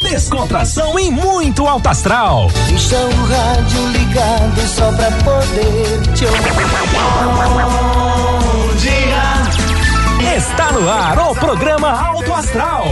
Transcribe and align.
Descontração 0.00 0.96
e 0.96 1.10
muito 1.10 1.66
alto 1.66 1.88
astral. 1.88 2.48
Deixa 2.68 2.96
o 2.96 3.26
rádio 3.26 3.88
ligado 3.88 4.60
só 4.68 4.92
pra 4.92 5.10
poder 5.10 6.00
te 6.14 6.24
ouvir. 6.24 6.52
Bom 6.92 8.74
dia. 8.76 10.36
Está 10.36 10.70
no 10.70 10.88
ar 10.88 11.18
o 11.18 11.34
programa 11.34 11.90
Alto 11.90 12.32
Astral. 12.32 12.84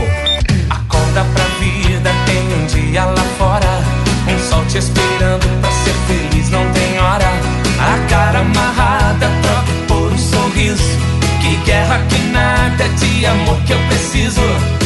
Acorda 0.69 1.25
pra 1.33 1.45
vida, 1.61 2.11
tem 2.27 2.43
um 2.55 2.66
dia 2.66 3.05
lá 3.05 3.25
fora. 3.38 3.80
Um 4.29 4.51
sol 4.51 4.65
te 4.66 4.79
esperando 4.79 5.61
pra 5.61 5.71
ser 5.71 5.95
feliz, 6.09 6.51
não 6.51 6.69
tem 6.73 6.99
hora. 6.99 7.30
A 7.79 8.09
cara 8.09 8.41
amarrada, 8.41 9.30
troca 9.43 9.73
por 9.87 10.13
um 10.13 10.19
sorriso. 10.19 10.99
Que 11.41 11.57
guerra, 11.65 12.01
que 12.09 12.19
nada 12.33 12.88
de 12.88 13.27
amor 13.27 13.61
que 13.61 13.73
eu 13.75 13.79
preciso. 13.87 14.43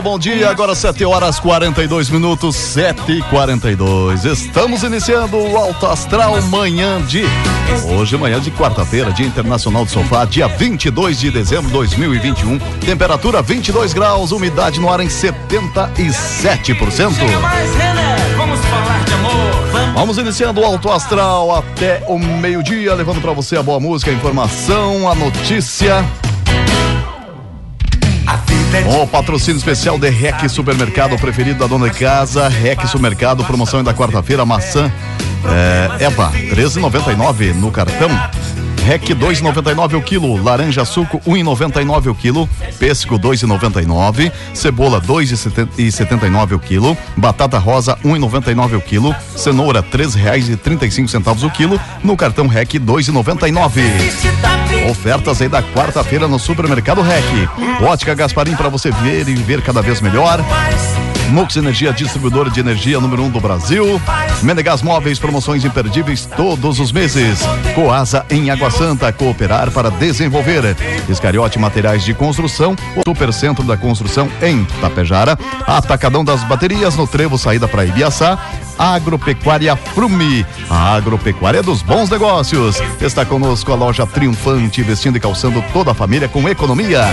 dia, 0.00 0.02
bom 0.02 0.18
dia. 0.18 0.50
Agora 0.50 0.74
7 0.74 1.04
horas 1.04 1.38
42 1.38 2.10
minutos, 2.10 2.56
7 2.56 3.12
e 3.12 3.22
42 3.22 4.24
Estamos 4.24 4.82
iniciando 4.82 5.36
o 5.36 5.56
Alto 5.56 5.86
Astral 5.86 6.40
manhã 6.42 7.00
de. 7.02 7.22
Hoje, 7.84 8.16
manhã 8.16 8.40
de 8.40 8.50
quarta-feira, 8.50 9.12
Dia 9.12 9.26
Internacional 9.26 9.84
do 9.84 9.90
Sofá, 9.90 10.24
dia 10.24 10.48
22 10.48 11.20
de 11.20 11.30
dezembro 11.30 11.66
de 11.66 11.72
2021. 11.74 12.58
Temperatura 12.80 13.42
22 13.42 13.92
graus, 13.92 14.32
umidade 14.32 14.80
no 14.80 14.90
ar 14.90 15.00
em 15.00 15.08
77%. 15.08 17.40
mais, 17.40 17.74
René. 17.74 18.16
Vamos 18.36 18.58
falar 18.60 19.04
Vamos 19.94 20.18
iniciando 20.18 20.60
o 20.60 20.64
Alto 20.64 20.90
Astral 20.90 21.54
até 21.54 22.02
o 22.08 22.18
meio-dia, 22.18 22.94
levando 22.94 23.20
para 23.20 23.32
você 23.32 23.56
a 23.56 23.62
boa 23.62 23.78
música, 23.78 24.10
a 24.10 24.14
informação, 24.14 25.08
a 25.08 25.14
notícia. 25.14 26.04
O 29.00 29.06
patrocínio 29.06 29.58
especial 29.58 29.98
de 29.98 30.08
REC 30.08 30.48
Supermercado, 30.48 31.16
preferido 31.18 31.58
da 31.58 31.66
dona 31.66 31.90
de 31.90 31.98
casa. 31.98 32.48
REC 32.48 32.86
Supermercado, 32.86 33.44
promoção 33.44 33.82
da 33.82 33.92
quarta-feira, 33.92 34.44
maçã 34.44 34.90
é, 35.44 36.04
Eva, 36.04 36.30
13,99 36.32 37.54
no 37.54 37.70
cartão. 37.70 38.08
REC 38.84 39.02
2,99 39.10 39.98
o 39.98 40.02
quilo, 40.02 40.42
laranja 40.42 40.84
suco 40.84 41.20
1,99 41.20 42.10
o 42.10 42.14
quilo, 42.14 42.48
pêssego 42.78 43.18
2,99, 43.18 44.32
cebola 44.54 45.00
2,79 45.00 46.52
o 46.52 46.58
quilo, 46.58 46.96
batata 47.16 47.58
rosa 47.58 47.96
1,99 48.04 48.76
o 48.76 48.80
quilo, 48.80 49.14
cenoura 49.36 49.82
três 49.82 50.14
reais 50.14 50.48
e 50.48 50.56
trinta 50.56 50.86
e 50.86 50.90
cinco 50.90 51.08
centavos 51.08 51.42
o 51.42 51.50
quilo, 51.50 51.80
no 52.02 52.16
cartão 52.16 52.46
REC 52.46 52.74
2,99. 52.74 53.82
Ofertas 54.90 55.42
aí 55.42 55.48
da 55.48 55.62
quarta-feira 55.62 56.26
no 56.26 56.38
Supermercado 56.38 57.02
REC. 57.02 57.48
Ótica 57.82 58.14
Gasparim 58.14 58.56
para 58.56 58.68
você 58.68 58.90
ver 58.90 59.28
e 59.28 59.34
viver 59.34 59.62
cada 59.62 59.82
vez 59.82 60.00
melhor. 60.00 60.40
Mux 61.30 61.56
Energia, 61.56 61.92
distribuidora 61.92 62.50
de 62.50 62.58
energia 62.58 62.98
número 62.98 63.22
1 63.22 63.26
um 63.26 63.30
do 63.30 63.40
Brasil. 63.40 64.00
Menegas 64.42 64.82
Móveis, 64.82 65.18
promoções 65.18 65.64
imperdíveis 65.64 66.26
todos 66.26 66.80
os 66.80 66.90
meses. 66.90 67.40
Coasa 67.74 68.26
em 68.28 68.50
Água 68.50 68.70
Santa, 68.70 69.12
cooperar 69.12 69.70
para 69.70 69.90
desenvolver. 69.90 70.76
Escariote 71.08 71.58
Materiais 71.58 72.04
de 72.04 72.12
Construção, 72.14 72.74
o 72.96 73.08
Supercentro 73.08 73.64
da 73.64 73.76
Construção 73.76 74.28
em 74.42 74.64
Tapejara. 74.80 75.38
Atacadão 75.66 76.24
das 76.24 76.42
Baterias 76.44 76.96
no 76.96 77.06
Trevo, 77.06 77.38
saída 77.38 77.68
para 77.68 77.84
Ibiaçá. 77.84 78.38
Agropecuária 78.80 79.76
Frume, 79.76 80.46
a 80.70 80.94
agropecuária 80.94 81.62
dos 81.62 81.82
bons 81.82 82.08
negócios. 82.08 82.80
Está 82.98 83.26
conosco 83.26 83.70
a 83.70 83.74
loja 83.74 84.06
Triunfante, 84.06 84.82
vestindo 84.82 85.16
e 85.16 85.20
calçando 85.20 85.62
toda 85.70 85.90
a 85.90 85.94
família 85.94 86.30
com 86.30 86.48
economia. 86.48 87.04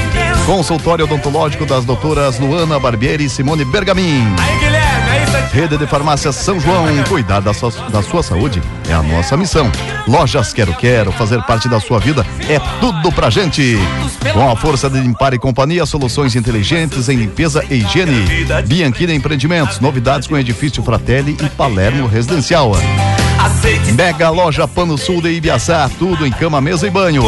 Consultório 0.46 1.04
odontológico 1.04 1.66
das 1.66 1.84
doutoras 1.84 2.40
Luana 2.40 2.80
Barbieri 2.80 3.26
e 3.26 3.30
Simone 3.30 3.66
Bergamin. 3.66 4.24
Aí, 4.40 4.60
Guilherme. 4.60 5.07
Rede 5.52 5.78
de 5.78 5.88
Farmácia 5.88 6.32
São 6.32 6.60
João, 6.60 6.86
cuidar 7.08 7.40
da 7.40 7.54
sua, 7.54 7.72
da 7.90 8.02
sua 8.02 8.22
saúde 8.22 8.62
é 8.90 8.94
a 8.94 9.02
nossa 9.02 9.36
missão. 9.36 9.72
Lojas 10.08 10.54
Quero 10.54 10.74
Quero, 10.74 11.12
fazer 11.12 11.42
parte 11.44 11.68
da 11.68 11.80
sua 11.80 12.00
vida 12.00 12.26
é 12.50 12.60
tudo 12.80 13.12
pra 13.12 13.30
gente. 13.30 13.78
Com 14.34 14.50
a 14.50 14.56
força 14.56 14.90
de 14.90 15.00
Limpar 15.00 15.34
e 15.34 15.40
Companhia, 15.40 15.86
soluções 15.86 16.36
inteligentes 16.36 17.10
em 17.10 17.18
limpeza 17.18 17.64
e 17.70 17.76
higiene. 17.76 18.26
Bianchina 18.68 19.14
Empreendimentos, 19.14 19.80
novidades 19.80 20.28
com 20.28 20.38
edifício 20.38 20.84
Fratelli 20.84 21.38
e 21.44 21.50
Palermo 21.50 22.08
Residencial. 22.08 22.72
Mega 23.94 24.30
Loja 24.30 24.68
Pano 24.68 24.98
Sul 24.98 25.22
de 25.22 25.30
Ibiaçá, 25.30 25.90
tudo 25.98 26.26
em 26.26 26.32
cama, 26.32 26.60
mesa 26.62 26.88
e 26.88 26.90
banho. 26.90 27.24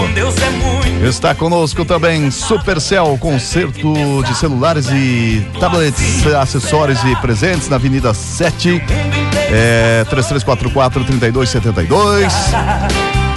É. 1.03 1.07
Está 1.07 1.33
conosco 1.33 1.85
também 1.85 2.29
Supercell, 2.29 3.17
conserto 3.19 3.93
de 4.23 4.35
celulares 4.35 4.87
e 4.89 5.45
tablets, 5.59 6.27
acessórios 6.27 7.01
e 7.03 7.15
presentes 7.17 7.69
na 7.69 7.77
Avenida 7.77 8.13
7, 8.13 8.81
é, 9.51 10.05
3344-3272. 10.09 12.31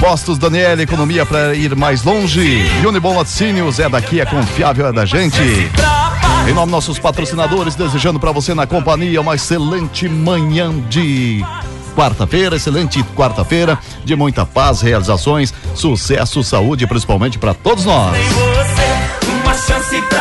Postos 0.00 0.36
Daniel, 0.36 0.80
economia 0.80 1.24
para 1.24 1.54
ir 1.54 1.76
mais 1.76 2.02
longe. 2.02 2.64
Unibom 2.86 3.16
Laticínios 3.16 3.78
é 3.78 3.88
daqui, 3.88 4.20
é 4.20 4.26
confiável, 4.26 4.88
é 4.88 4.92
da 4.92 5.04
gente. 5.04 5.40
Em 6.48 6.52
nome 6.52 6.66
dos 6.66 6.72
nossos 6.72 6.98
patrocinadores, 6.98 7.76
desejando 7.76 8.18
para 8.18 8.32
você 8.32 8.52
na 8.52 8.66
companhia 8.66 9.20
uma 9.20 9.36
excelente 9.36 10.08
manhã 10.08 10.72
de 10.88 11.44
quarta-feira, 11.92 12.56
excelente 12.56 13.02
quarta-feira, 13.14 13.78
de 14.04 14.16
muita 14.16 14.44
paz, 14.44 14.80
realizações, 14.80 15.52
sucesso, 15.74 16.42
saúde, 16.42 16.86
principalmente 16.86 17.38
para 17.38 17.54
todos 17.54 17.84
nós. 17.84 18.16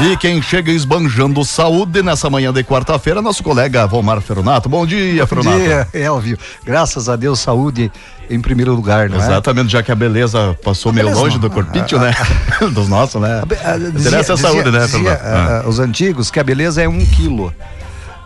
E 0.02 0.18
quem 0.18 0.42
chega 0.42 0.72
esbanjando 0.72 1.44
saúde 1.46 2.02
nessa 2.04 2.30
manhã 2.30 2.52
de 2.52 2.64
quarta-feira, 2.64 3.22
nosso 3.22 3.44
colega 3.44 3.88
Vomar 3.88 4.20
Feronato. 4.22 4.68
Bom 4.68 4.86
dia, 4.86 5.24
Bom 5.24 5.28
Feronato. 5.28 5.58
dia, 5.58 5.88
Elvio. 5.94 6.38
Graças 6.64 7.08
a 7.08 7.16
Deus, 7.16 7.40
saúde 7.40 7.92
em 8.30 8.40
primeiro 8.42 8.74
lugar, 8.74 9.10
não 9.10 9.18
é? 9.18 9.20
Exatamente, 9.20 9.72
já 9.72 9.82
que 9.84 9.92
a 9.92 9.96
beleza 9.96 10.58
passou 10.64 10.92
meio 10.92 11.08
beleza 11.08 11.22
longe 11.22 11.36
não. 11.36 11.42
do 11.42 11.50
corpício, 11.50 12.00
né? 12.00 12.14
Dos 12.72 12.88
nossos, 12.88 13.22
né? 13.22 13.42
Interessa 14.00 14.34
a 14.34 14.38
saúde, 14.38 14.72
né, 14.72 14.80
dizia, 14.86 15.00
Feronato? 15.00 15.24
ah, 15.26 15.62
ah, 15.64 15.70
Os 15.70 15.80
antigos 15.80 16.30
que 16.32 16.40
a 16.40 16.44
beleza 16.44 16.82
é 16.82 16.88
um 16.88 17.06
quilo. 17.06 17.54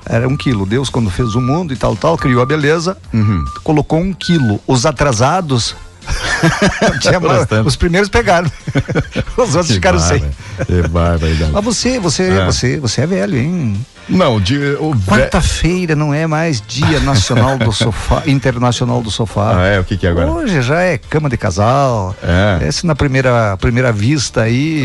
Era 0.07 0.27
um 0.27 0.38
quilo. 0.38 0.66
Deus, 0.66 0.89
quando 0.89 1.09
fez 1.09 1.35
o 1.35 1.41
mundo 1.41 1.73
e 1.73 1.75
tal, 1.77 1.95
tal, 1.95 2.17
criou 2.17 2.41
a 2.41 2.45
beleza, 2.45 2.97
Uhum. 3.13 3.43
colocou 3.63 3.99
um 3.99 4.13
quilo. 4.13 4.59
Os 4.67 4.85
atrasados. 4.85 5.75
tinha 7.01 7.19
mais- 7.19 7.47
os 7.66 7.75
primeiros 7.75 8.07
pegaram. 8.09 8.47
Os 9.38 9.56
outros 9.56 9.74
ficaram 9.74 9.97
sem. 10.00 10.19
Que 10.65 10.88
barbaridade. 10.88 11.51
Mas 11.51 11.63
você, 11.65 12.00
você, 12.00 12.24
É. 12.30 12.45
você, 12.45 12.80
você 12.80 13.01
é 13.01 13.07
velho, 13.07 13.35
hein? 13.38 13.85
Não, 14.07 14.40
de, 14.40 14.56
o 14.80 14.94
Quarta-feira 15.07 15.96
não 15.96 16.13
é 16.13 16.28
mais 16.28 16.62
dia 16.62 17.00
nacional 17.00 17.57
do 17.57 17.72
sofá, 17.74 18.22
internacional 18.28 19.02
do 19.02 19.10
sofá. 19.10 19.57
Ah, 19.60 19.66
é? 19.66 19.80
O 19.80 19.84
que 19.84 19.98
que 19.98 20.06
é 20.06 20.12
agora? 20.12 20.30
Hoje 20.30 20.62
já 20.62 20.80
é 20.81 20.98
cama 20.98 21.28
de 21.28 21.38
casal. 21.38 22.16
É. 22.22 22.68
Esse 22.68 22.86
na 22.86 22.94
primeira, 22.96 23.57
primeira 23.57 23.92
vista 23.92 24.42
aí 24.44 24.84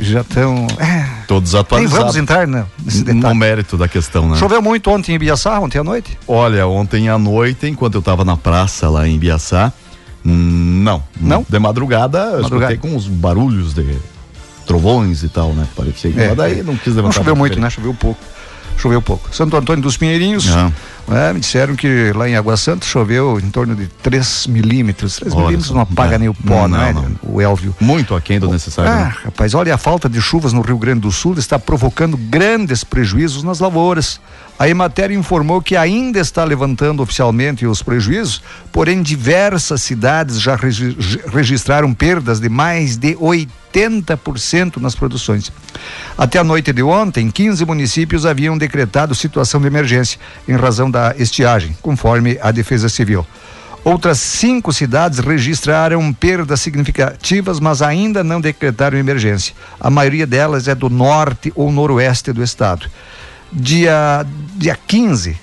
já 0.00 0.20
estão. 0.20 0.66
É, 0.78 1.06
Todos 1.26 1.52
nem 1.52 1.60
atualizados. 1.62 1.98
vamos 1.98 2.16
entrar 2.16 2.46
né, 2.46 2.66
nesse 2.84 2.98
no 3.04 3.14
detalhe. 3.14 3.38
mérito 3.38 3.76
da 3.78 3.88
questão, 3.88 4.28
né? 4.28 4.36
Choveu 4.36 4.60
muito 4.60 4.90
ontem 4.90 5.12
em 5.12 5.14
Ibiaçá, 5.14 5.58
ontem 5.58 5.78
à 5.78 5.84
noite? 5.84 6.18
Olha, 6.28 6.66
ontem 6.66 7.08
à 7.08 7.16
noite, 7.18 7.66
enquanto 7.66 7.94
eu 7.94 8.02
tava 8.02 8.22
na 8.24 8.36
praça 8.36 8.88
lá 8.90 9.08
em 9.08 9.18
Biaçá, 9.18 9.72
hum, 10.26 10.82
não. 10.84 11.02
Não? 11.18 11.46
De 11.48 11.58
madrugada, 11.58 12.18
eu 12.18 12.42
Madrugada. 12.42 12.74
escutei 12.74 12.90
com 12.90 12.94
uns 12.96 13.06
barulhos 13.08 13.72
de 13.72 13.96
trovões 14.66 15.22
e 15.22 15.28
tal, 15.30 15.54
né? 15.54 15.66
Parecia 15.74 16.10
que 16.12 16.20
É, 16.20 16.34
daí 16.34 16.60
é. 16.60 16.62
não 16.62 16.76
quis 16.76 16.88
levantar. 16.88 17.02
Não 17.04 17.12
choveu 17.12 17.34
muito, 17.34 17.58
né? 17.58 17.70
Choveu 17.70 17.94
pouco. 17.94 18.20
Choveu 18.82 19.00
pouco. 19.00 19.34
Santo 19.34 19.56
Antônio 19.56 19.82
dos 19.82 19.96
Pinheirinhos, 19.96 20.48
Ah. 20.54 20.70
né, 21.06 21.32
me 21.32 21.40
disseram 21.40 21.76
que 21.76 22.12
lá 22.14 22.28
em 22.28 22.34
Água 22.36 22.56
Santa 22.56 22.84
choveu 22.84 23.38
em 23.38 23.48
torno 23.50 23.74
de 23.76 23.86
3 24.02 24.46
milímetros. 24.48 25.16
3 25.16 25.32
Olha 25.32 25.44
milímetros 25.44 25.70
não 25.72 25.80
apaga 25.82 26.16
É. 26.16 26.18
nem 26.18 26.28
o 26.28 26.34
pó, 26.34 26.66
Não, 26.66 26.76
não, 26.78 26.82
é? 26.82 26.92
não. 26.92 27.06
O 27.22 27.40
Elvio. 27.40 27.74
Muito 27.80 28.14
aquém 28.14 28.40
do 28.40 28.50
necessário. 28.50 28.90
Ah, 28.90 28.96
né? 29.04 29.14
rapaz, 29.24 29.54
olha, 29.54 29.74
a 29.74 29.78
falta 29.78 30.08
de 30.08 30.20
chuvas 30.20 30.52
no 30.52 30.60
Rio 30.60 30.76
Grande 30.78 31.00
do 31.00 31.12
Sul 31.12 31.34
está 31.38 31.58
provocando 31.58 32.16
grandes 32.16 32.82
prejuízos 32.82 33.42
nas 33.44 33.60
lavouras. 33.60 34.20
A 34.62 34.68
Emater 34.68 35.10
informou 35.10 35.60
que 35.60 35.74
ainda 35.74 36.20
está 36.20 36.44
levantando 36.44 37.02
oficialmente 37.02 37.66
os 37.66 37.82
prejuízos, 37.82 38.40
porém 38.70 39.02
diversas 39.02 39.82
cidades 39.82 40.40
já 40.40 40.54
regi- 40.54 40.96
registraram 41.32 41.92
perdas 41.92 42.38
de 42.38 42.48
mais 42.48 42.96
de 42.96 43.16
80% 43.16 44.76
nas 44.76 44.94
produções. 44.94 45.50
Até 46.16 46.38
a 46.38 46.44
noite 46.44 46.72
de 46.72 46.80
ontem, 46.80 47.28
15 47.28 47.64
municípios 47.64 48.24
haviam 48.24 48.56
decretado 48.56 49.16
situação 49.16 49.60
de 49.60 49.66
emergência 49.66 50.20
em 50.46 50.54
razão 50.54 50.88
da 50.88 51.12
estiagem, 51.18 51.76
conforme 51.82 52.38
a 52.40 52.52
Defesa 52.52 52.88
Civil. 52.88 53.26
Outras 53.82 54.20
cinco 54.20 54.72
cidades 54.72 55.18
registraram 55.18 56.12
perdas 56.12 56.60
significativas, 56.60 57.58
mas 57.58 57.82
ainda 57.82 58.22
não 58.22 58.40
decretaram 58.40 58.96
emergência. 58.96 59.56
A 59.80 59.90
maioria 59.90 60.24
delas 60.24 60.68
é 60.68 60.74
do 60.76 60.88
norte 60.88 61.52
ou 61.56 61.72
noroeste 61.72 62.32
do 62.32 62.44
estado. 62.44 62.86
Dia, 63.52 64.24
dia 64.56 64.78
15, 64.86 65.38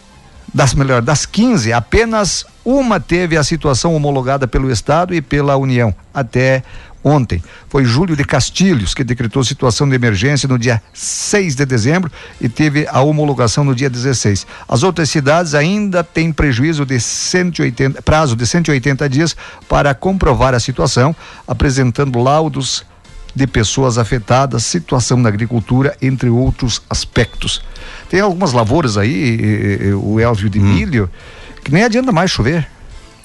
das 0.54 0.74
melhor, 0.74 1.02
das 1.02 1.26
15, 1.26 1.72
apenas 1.72 2.46
uma 2.66 3.00
teve 3.00 3.38
a 3.38 3.44
situação 3.44 3.96
homologada 3.96 4.48
pelo 4.48 4.72
estado 4.72 5.14
e 5.14 5.22
pela 5.22 5.56
União 5.58 5.94
até 6.14 6.64
ontem. 7.04 7.42
Foi 7.70 7.86
Júlio 7.86 8.16
de 8.16 8.24
Castilhos 8.24 8.94
que 8.94 9.04
decretou 9.04 9.44
situação 9.44 9.88
de 9.88 9.96
emergência 9.96 10.48
no 10.48 10.58
dia 10.58 10.82
6 10.94 11.56
de 11.56 11.66
dezembro 11.66 12.12
e 12.42 12.50
teve 12.50 12.88
a 12.90 13.02
homologação 13.02 13.64
no 13.64 13.74
dia 13.74 13.90
16. 13.90 14.46
As 14.68 14.84
outras 14.84 15.10
cidades 15.10 15.56
ainda 15.56 16.04
têm 16.04 16.32
prejuízo 16.32 16.86
de 16.86 17.00
180, 17.00 18.02
prazo 18.02 18.36
de 18.36 18.46
180 18.46 19.08
dias 19.08 19.36
para 19.68 19.94
comprovar 19.94 20.54
a 20.54 20.60
situação, 20.60 21.16
apresentando 21.48 22.20
laudos 22.20 22.84
de 23.36 23.46
pessoas 23.48 23.98
afetadas, 23.98 24.64
situação 24.64 25.18
na 25.18 25.30
agricultura, 25.30 25.96
entre 26.02 26.30
outros 26.30 26.82
aspectos. 26.90 27.62
Tem 28.10 28.20
algumas 28.20 28.54
lavouras 28.54 28.98
aí, 28.98 29.94
o 29.94 30.20
Elvio 30.20 30.50
de 30.50 30.60
milho, 30.60 31.10
que 31.64 31.72
nem 31.72 31.84
adianta 31.84 32.12
mais 32.12 32.32
chover. 32.32 32.68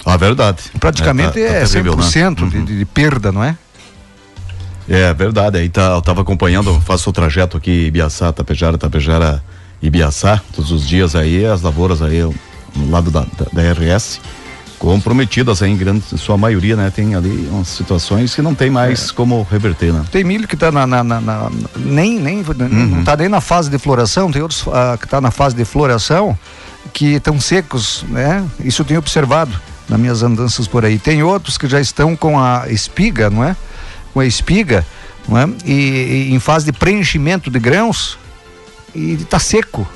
Ah, 0.05 0.15
verdade. 0.17 0.63
Praticamente 0.79 1.29
tá- 1.29 1.33
tá 1.33 1.39
é, 1.39 1.65
terrível, 1.65 1.95
né? 1.95 2.03
100% 2.03 2.47
de, 2.49 2.57
Uhum. 2.57 2.65
de 2.65 2.85
perda, 2.85 3.31
não 3.31 3.43
é? 3.43 3.57
É 4.87 5.11
verdade, 5.15 5.57
aí 5.57 5.67
tá, 5.67 5.93
eu 5.95 6.01
tava 6.01 6.21
acompanhando, 6.21 6.79
faço 6.81 7.09
o 7.09 7.13
trajeto 7.13 7.57
aqui 7.57 7.87
Ibiaçá, 7.87 8.31
Tapejara, 8.31 8.77
Tapejara, 8.77 9.43
Ibiaçá, 9.81 10.39
todos 10.53 10.71
os 10.71 10.87
dias 10.87 11.15
aí, 11.15 11.43
as 11.43 11.63
lavouras 11.63 12.03
aí, 12.03 12.21
no 12.75 12.91
lado 12.91 13.09
da, 13.09 13.21
da, 13.21 13.45
da 13.51 13.61
RS, 13.73 14.21
comprometidas 14.79 15.61
em 15.61 15.75
grande, 15.75 16.03
sua 16.17 16.37
maioria, 16.37 16.75
né, 16.75 16.91
tem 16.93 17.15
ali 17.15 17.47
umas 17.51 17.67
situações 17.69 18.35
que 18.35 18.41
não 18.41 18.53
tem 18.53 18.69
mais 18.69 19.11
como 19.11 19.45
reverter, 19.49 19.91
né? 19.93 20.03
Tem 20.11 20.23
milho 20.23 20.47
que 20.47 20.55
está 20.55 20.71
na, 20.71 20.85
na- 20.85 21.03
na- 21.03 21.21
na- 21.21 21.51
nem, 21.77 22.19
nem 22.19 22.37
Uhum. 22.39 22.85
não 22.87 22.99
está 22.99 23.15
nem 23.17 23.29
na 23.29 23.41
fase 23.41 23.69
de 23.69 23.77
floração, 23.77 24.31
tem 24.31 24.41
outros 24.41 24.65
ah, 24.67 24.97
que 24.99 25.05
está 25.05 25.19
na 25.21 25.31
fase 25.31 25.55
de 25.55 25.65
floração 25.65 26.37
que 26.93 27.13
estão 27.15 27.39
secos, 27.39 28.05
né? 28.09 28.43
Isso 28.63 28.81
eu 28.81 28.85
tenho 28.85 28.99
observado 28.99 29.59
nas 29.89 29.99
minhas 29.99 30.21
andanças 30.23 30.67
por 30.67 30.85
aí. 30.85 30.99
Tem 30.99 31.23
outros 31.23 31.57
que 31.57 31.67
já 31.67 31.79
estão 31.79 32.15
com 32.15 32.39
a 32.39 32.65
espiga, 32.69 33.29
não 33.29 33.43
é? 33.43 33.55
Com 34.13 34.19
a 34.19 34.25
espiga, 34.25 34.85
não 35.27 35.37
é? 35.37 35.47
E, 35.65 36.27
e 36.29 36.33
em 36.33 36.39
fase 36.39 36.65
de 36.65 36.71
preenchimento 36.73 37.49
de 37.49 37.57
grãos 37.59 38.17
e 38.93 39.13
está 39.13 39.39
seco. 39.39 39.87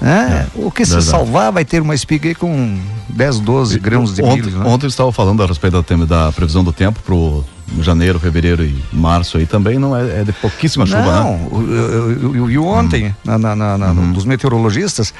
Né? 0.00 0.46
o 0.54 0.70
que 0.70 0.84
se 0.84 0.92
É, 0.92 0.96
verdade. 0.96 1.10
salvar 1.10 1.52
vai 1.52 1.64
ter 1.64 1.80
uma 1.80 1.94
espiga 1.94 2.28
aí 2.28 2.34
com 2.34 2.78
10, 3.08 3.40
12 3.40 3.78
grãos 3.78 4.14
de 4.14 4.22
ontem, 4.22 4.42
milho. 4.42 4.58
né? 4.58 4.64
Ontem 4.68 4.86
eu 4.86 4.88
estava 4.88 5.10
falando 5.12 5.42
a 5.42 5.46
respeito 5.46 5.80
da, 5.82 6.04
da 6.26 6.32
previsão 6.32 6.62
do 6.62 6.72
tempo 6.72 7.00
pro 7.02 7.44
janeiro, 7.80 8.18
fevereiro 8.20 8.62
e 8.64 8.82
março 8.92 9.38
aí 9.38 9.46
também, 9.46 9.78
não 9.78 9.96
é, 9.96 10.20
é 10.20 10.24
de 10.24 10.32
pouquíssima 10.32 10.84
chuva, 10.84 11.00
Não, 11.02 11.32
né? 11.38 11.48
eu, 11.52 12.34
eu, 12.34 12.46
vi 12.46 12.58
ontem 12.58 13.14
na, 13.24 13.38
na- 13.38 13.56
na- 13.56 13.78
na- 13.78 13.90
Uhum. 13.92 14.12
dos 14.12 14.24
meteorologistas. 14.26 15.14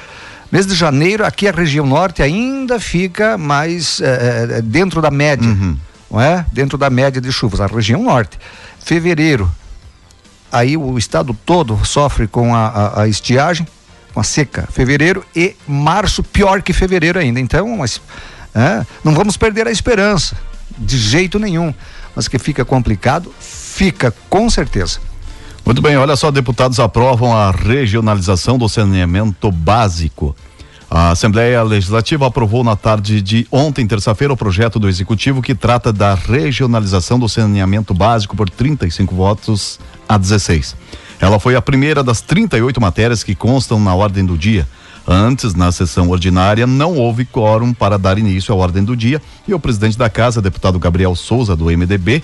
Mês 0.51 0.67
de 0.67 0.75
janeiro, 0.75 1.25
aqui 1.25 1.47
a 1.47 1.51
região 1.51 1.85
norte 1.87 2.21
ainda 2.21 2.79
fica 2.79 3.35
mais 3.37 3.99
eh, 4.01 4.47
eh, 4.57 4.61
dentro 4.61 5.01
da 5.01 5.09
média, 5.09 5.49
Uhum. 5.49 5.75
não 6.11 6.21
é? 6.21 6.45
Dentro 6.51 6.77
da 6.77 6.89
média 6.89 7.19
de 7.19 7.31
chuvas, 7.31 7.59
a 7.59 7.65
região 7.65 8.03
norte. 8.03 8.37
Fevereiro, 8.79 9.49
aí 10.51 10.77
o 10.77 10.97
estado 10.99 11.35
todo 11.45 11.79
sofre 11.83 12.27
com 12.27 12.53
a, 12.53 12.67
a- 12.67 13.01
a 13.01 13.07
estiagem, 13.07 13.67
com 14.15 14.21
a 14.21 14.23
seca. 14.23 14.67
Fevereiro 14.71 15.23
e 15.35 15.55
março, 15.67 16.23
pior 16.23 16.61
que 16.61 16.71
fevereiro 16.71 17.19
ainda. 17.19 17.37
Então, 17.37 17.67
mas, 17.75 18.01
é, 18.55 18.85
não 19.03 19.13
vamos 19.13 19.35
perder 19.35 19.67
a 19.67 19.71
esperança, 19.71 20.37
de 20.77 20.97
jeito 20.97 21.37
nenhum. 21.37 21.73
Mas 22.15 22.29
que 22.29 22.39
fica 22.39 22.63
complicado, 22.63 23.31
fica 23.41 24.15
com 24.29 24.49
certeza. 24.49 24.99
Muito 25.65 25.81
bem, 25.81 25.97
olha 25.97 26.15
só, 26.15 26.31
deputados 26.31 26.79
aprovam 26.79 27.35
a 27.35 27.51
regionalização 27.51 28.57
do 28.57 28.69
saneamento 28.69 29.51
básico. 29.51 30.33
A 30.89 31.09
Assembleia 31.09 31.61
Legislativa 31.63 32.27
aprovou 32.27 32.63
na 32.63 32.75
tarde 32.75 33.21
de 33.21 33.45
ontem, 33.51 33.85
terça-feira, 33.85 34.31
o 34.31 34.37
projeto 34.37 34.79
do 34.79 34.87
Executivo 34.87 35.41
que 35.41 35.53
trata 35.53 35.91
da 35.91 36.13
regionalização 36.13 37.19
do 37.19 37.27
saneamento 37.27 37.93
básico 37.93 38.35
por 38.35 38.49
35 38.49 39.13
votos 39.13 39.79
a 40.07 40.17
16. 40.17 40.75
Ela 41.19 41.39
foi 41.39 41.55
a 41.55 41.61
primeira 41.61 42.03
das 42.03 42.21
38 42.21 42.79
matérias 42.81 43.23
que 43.23 43.35
constam 43.35 43.79
na 43.79 43.93
ordem 43.95 44.25
do 44.25 44.37
dia. 44.37 44.67
Antes, 45.07 45.53
na 45.53 45.71
sessão 45.71 46.09
ordinária, 46.09 46.65
não 46.65 46.95
houve 46.95 47.25
quórum 47.25 47.73
para 47.73 47.97
dar 47.97 48.17
início 48.17 48.53
à 48.53 48.57
ordem 48.57 48.83
do 48.83 48.95
dia 48.95 49.21
e 49.47 49.53
o 49.53 49.59
presidente 49.59 49.97
da 49.97 50.09
casa, 50.09 50.41
deputado 50.41 50.79
Gabriel 50.79 51.15
Souza, 51.15 51.55
do 51.55 51.65
MDB, 51.65 52.23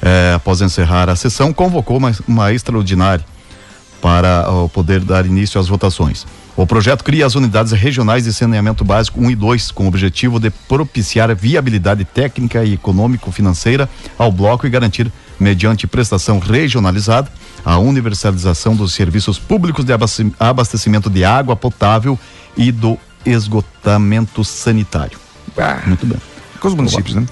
eh, 0.00 0.32
após 0.34 0.62
encerrar 0.62 1.10
a 1.10 1.16
sessão, 1.16 1.52
convocou 1.52 1.98
uma, 1.98 2.12
uma 2.26 2.52
extraordinária 2.52 3.24
para 4.04 4.44
ó, 4.48 4.68
poder 4.68 5.00
dar 5.00 5.24
início 5.24 5.60
às 5.60 5.66
votações. 5.66 6.26
O 6.56 6.66
projeto 6.66 7.02
cria 7.02 7.26
as 7.26 7.34
unidades 7.34 7.72
regionais 7.72 8.24
de 8.24 8.32
saneamento 8.32 8.84
básico 8.84 9.18
1 9.20 9.30
e 9.30 9.34
2, 9.34 9.70
com 9.70 9.84
o 9.84 9.88
objetivo 9.88 10.38
de 10.38 10.50
propiciar 10.50 11.34
viabilidade 11.34 12.04
técnica 12.04 12.62
e 12.64 12.74
econômico-financeira 12.74 13.88
ao 14.18 14.30
bloco 14.30 14.66
e 14.66 14.70
garantir, 14.70 15.10
mediante 15.40 15.86
prestação 15.86 16.38
regionalizada, 16.38 17.30
a 17.64 17.78
universalização 17.78 18.74
dos 18.74 18.94
serviços 18.94 19.38
públicos 19.38 19.84
de 19.84 19.92
abaste- 19.92 20.32
abastecimento 20.38 21.10
de 21.10 21.24
água 21.24 21.54
potável 21.56 22.18
e 22.56 22.70
do 22.72 22.98
esgotamento 23.24 24.44
sanitário. 24.44 25.18
Muito 25.86 26.06
bem. 26.06 26.18
com 26.60 26.68
os 26.68 26.74
municípios, 26.74 27.14
né? 27.14 27.26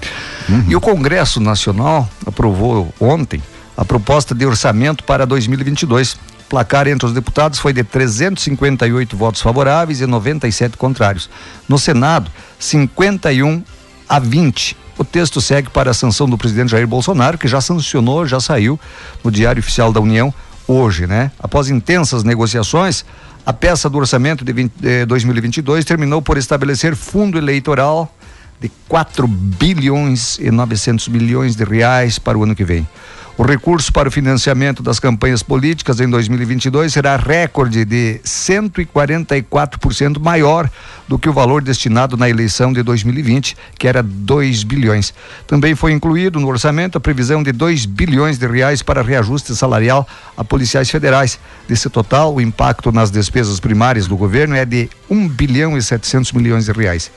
E 0.67 0.75
o 0.75 0.81
Congresso 0.81 1.39
Nacional 1.39 2.07
aprovou 2.25 2.93
ontem 2.99 3.41
a 3.75 3.83
proposta 3.83 4.35
de 4.35 4.45
orçamento 4.45 5.03
para 5.03 5.25
2022. 5.25 6.13
O 6.13 6.17
placar 6.49 6.87
entre 6.87 7.07
os 7.07 7.13
deputados 7.13 7.57
foi 7.57 7.73
de 7.73 7.83
358 7.83 9.17
votos 9.17 9.41
favoráveis 9.41 10.01
e 10.01 10.05
97 10.05 10.77
contrários. 10.77 11.29
No 11.67 11.79
Senado, 11.79 12.29
51 12.59 13.63
a 14.07 14.19
20. 14.19 14.77
O 14.97 15.03
texto 15.03 15.41
segue 15.41 15.69
para 15.69 15.91
a 15.91 15.93
sanção 15.93 16.29
do 16.29 16.37
presidente 16.37 16.71
Jair 16.71 16.87
Bolsonaro, 16.87 17.37
que 17.37 17.47
já 17.47 17.59
sancionou, 17.59 18.27
já 18.27 18.39
saiu 18.39 18.79
no 19.23 19.31
Diário 19.31 19.59
Oficial 19.59 19.91
da 19.91 19.99
União 19.99 20.33
hoje, 20.67 21.07
né? 21.07 21.31
Após 21.39 21.69
intensas 21.69 22.23
negociações, 22.23 23.03
a 23.45 23.51
peça 23.51 23.89
do 23.89 23.97
orçamento 23.97 24.45
de 24.45 24.53
20, 24.53 24.73
eh, 24.83 25.05
2022 25.05 25.83
terminou 25.83 26.21
por 26.21 26.37
estabelecer 26.37 26.95
fundo 26.95 27.37
eleitoral 27.37 28.13
de 28.61 28.71
4 28.87 29.27
bilhões 29.27 30.37
e 30.39 30.49
900 30.49 31.07
milhões 31.09 31.55
de 31.55 31.63
reais 31.65 32.17
para 32.17 32.37
o 32.37 32.43
ano 32.43 32.55
que 32.55 32.63
vem. 32.63 32.87
O 33.35 33.41
recurso 33.41 33.91
para 33.91 34.07
o 34.07 34.11
financiamento 34.11 34.83
das 34.83 34.99
campanhas 34.99 35.41
políticas 35.41 35.99
em 35.99 36.07
2022 36.07 36.93
será 36.93 37.15
recorde 37.15 37.83
de 37.83 38.21
144% 38.23 40.19
maior 40.19 40.69
do 41.07 41.17
que 41.17 41.27
o 41.27 41.33
valor 41.33 41.63
destinado 41.63 42.15
na 42.15 42.29
eleição 42.29 42.71
de 42.71 42.83
2020, 42.83 43.57
que 43.79 43.87
era 43.87 44.03
2 44.03 44.63
bilhões. 44.63 45.15
Também 45.47 45.73
foi 45.73 45.93
incluído 45.93 46.39
no 46.39 46.47
orçamento 46.47 46.95
a 46.95 47.01
previsão 47.01 47.41
de 47.41 47.51
2 47.51 47.87
bilhões 47.87 48.37
de 48.37 48.45
reais 48.45 48.83
para 48.83 49.01
reajuste 49.01 49.55
salarial 49.55 50.07
a 50.37 50.43
policiais 50.43 50.91
federais. 50.91 51.39
Desse 51.67 51.89
total, 51.89 52.35
o 52.35 52.41
impacto 52.41 52.91
nas 52.91 53.09
despesas 53.09 53.59
primárias 53.59 54.05
do 54.05 54.15
governo 54.15 54.55
é 54.55 54.63
de 54.63 54.87
1 55.09 55.27
bilhão 55.27 55.75
e 55.75 55.81
700 55.81 56.33
milhões 56.33 56.65
de 56.65 56.71
reais. 56.71 57.09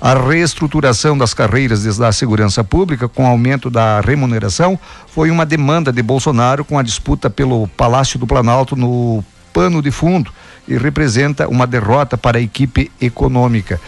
A 0.00 0.14
reestruturação 0.14 1.16
das 1.16 1.32
carreiras 1.32 1.96
da 1.96 2.12
segurança 2.12 2.62
pública, 2.62 3.08
com 3.08 3.26
aumento 3.26 3.70
da 3.70 4.00
remuneração, 4.00 4.78
foi 5.06 5.30
uma 5.30 5.46
demanda 5.46 5.92
de 5.92 6.02
Bolsonaro 6.02 6.64
com 6.64 6.78
a 6.78 6.82
disputa 6.82 7.30
pelo 7.30 7.66
Palácio 7.68 8.18
do 8.18 8.26
Planalto 8.26 8.76
no 8.76 9.24
pano 9.52 9.80
de 9.80 9.90
fundo 9.90 10.30
e 10.68 10.76
representa 10.76 11.48
uma 11.48 11.66
derrota 11.66 12.18
para 12.18 12.36
a 12.38 12.40
equipe 12.42 12.92
econômica. 13.00 13.80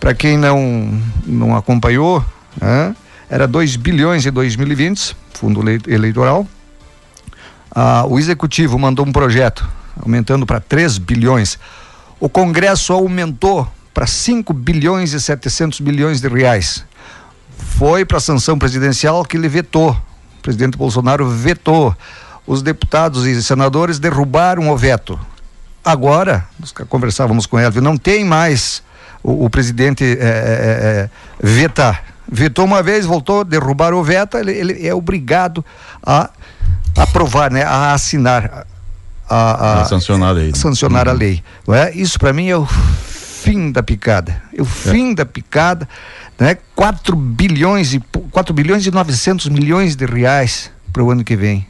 Para 0.00 0.14
quem 0.14 0.36
não, 0.36 1.00
não 1.24 1.56
acompanhou, 1.56 2.24
né, 2.60 2.96
era 3.30 3.46
2 3.46 3.76
bilhões 3.76 4.26
em 4.26 4.32
2020, 4.32 5.16
fundo 5.32 5.62
eleitoral. 5.86 6.46
Ah, 7.70 8.04
o 8.06 8.18
executivo 8.18 8.76
mandou 8.78 9.06
um 9.06 9.12
projeto 9.12 9.66
aumentando 10.00 10.44
para 10.44 10.58
3 10.58 10.98
bilhões. 10.98 11.58
O 12.18 12.28
Congresso 12.28 12.92
aumentou 12.92 13.70
para 13.92 14.06
5 14.06 14.52
bilhões 14.52 15.12
e 15.12 15.20
700 15.20 15.80
bilhões 15.80 16.20
de 16.20 16.28
reais. 16.28 16.84
Foi 17.78 18.04
para 18.04 18.18
a 18.18 18.20
sanção 18.20 18.58
presidencial 18.58 19.24
que 19.24 19.36
ele 19.36 19.48
vetou. 19.48 19.90
O 19.90 20.42
presidente 20.42 20.76
Bolsonaro 20.76 21.28
vetou. 21.28 21.94
Os 22.46 22.62
deputados 22.62 23.26
e 23.26 23.42
senadores 23.42 23.98
derrubaram 23.98 24.70
o 24.70 24.76
veto. 24.76 25.18
Agora, 25.84 26.46
nós 26.58 26.72
conversávamos 26.88 27.46
com 27.46 27.58
ela, 27.58 27.80
não 27.80 27.96
tem 27.96 28.24
mais 28.24 28.82
o, 29.22 29.46
o 29.46 29.50
presidente 29.50 30.04
é, 30.04 30.16
é, 30.20 31.10
vetar. 31.40 32.04
Vetou 32.30 32.64
uma 32.64 32.82
vez, 32.82 33.04
voltou, 33.04 33.44
derrubar 33.44 33.92
o 33.92 34.02
veto, 34.02 34.38
ele, 34.38 34.52
ele 34.52 34.86
é 34.86 34.94
obrigado 34.94 35.64
a 36.04 36.30
aprovar, 36.96 37.50
né, 37.50 37.64
a 37.64 37.92
assinar 37.92 38.66
a, 39.28 39.36
a, 39.36 39.82
a 39.82 39.84
sancionar 39.84 40.28
a 40.30 40.32
lei. 40.32 40.46
Né? 40.48 40.54
Sancionar 40.54 41.06
uhum. 41.08 41.14
a 41.14 41.16
lei. 41.16 41.42
Não 41.66 41.74
é? 41.74 41.92
Isso 41.92 42.18
para 42.18 42.32
mim 42.32 42.48
é 42.48 42.56
o 42.56 42.66
fim 43.42 43.72
da 43.72 43.82
picada. 43.82 44.42
É 44.56 44.62
o 44.62 44.64
fim 44.64 45.12
é. 45.12 45.14
da 45.16 45.26
picada, 45.26 45.88
né? 46.38 46.56
4 46.74 47.16
bilhões 47.16 47.92
e 47.92 48.00
4 48.30 48.54
bilhões 48.54 48.86
e 48.86 48.90
900 48.90 49.48
milhões 49.48 49.96
de 49.96 50.06
reais 50.06 50.70
para 50.92 51.02
o 51.02 51.10
ano 51.10 51.24
que 51.24 51.36
vem. 51.36 51.66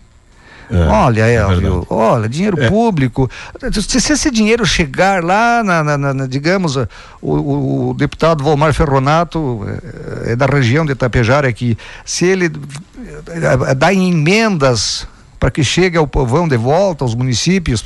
É, 0.70 0.86
olha, 0.86 1.26
é 1.26 1.34
Elvio, 1.34 1.86
olha, 1.90 2.28
dinheiro 2.28 2.58
é. 2.62 2.68
público. 2.68 3.30
Se, 3.72 4.00
se, 4.00 4.12
esse 4.12 4.30
dinheiro 4.30 4.64
chegar 4.64 5.22
lá, 5.22 5.62
na, 5.62 5.84
na, 5.84 6.14
na 6.14 6.26
digamos, 6.26 6.76
o, 6.76 6.86
o, 7.20 7.90
o, 7.90 7.94
deputado 7.94 8.42
Volmar 8.42 8.72
Ferronato 8.72 9.66
é, 10.26 10.32
é 10.32 10.36
da 10.36 10.46
região 10.46 10.86
de 10.86 10.92
Itapejara 10.92 11.46
aqui, 11.46 11.76
se 12.06 12.24
ele 12.24 12.50
é, 13.28 13.74
dá 13.74 13.92
emendas 13.92 15.06
para 15.38 15.50
que 15.50 15.62
chegue 15.62 15.98
ao 15.98 16.06
povão 16.06 16.48
de 16.48 16.56
volta, 16.56 17.04
aos 17.04 17.14
municípios, 17.14 17.84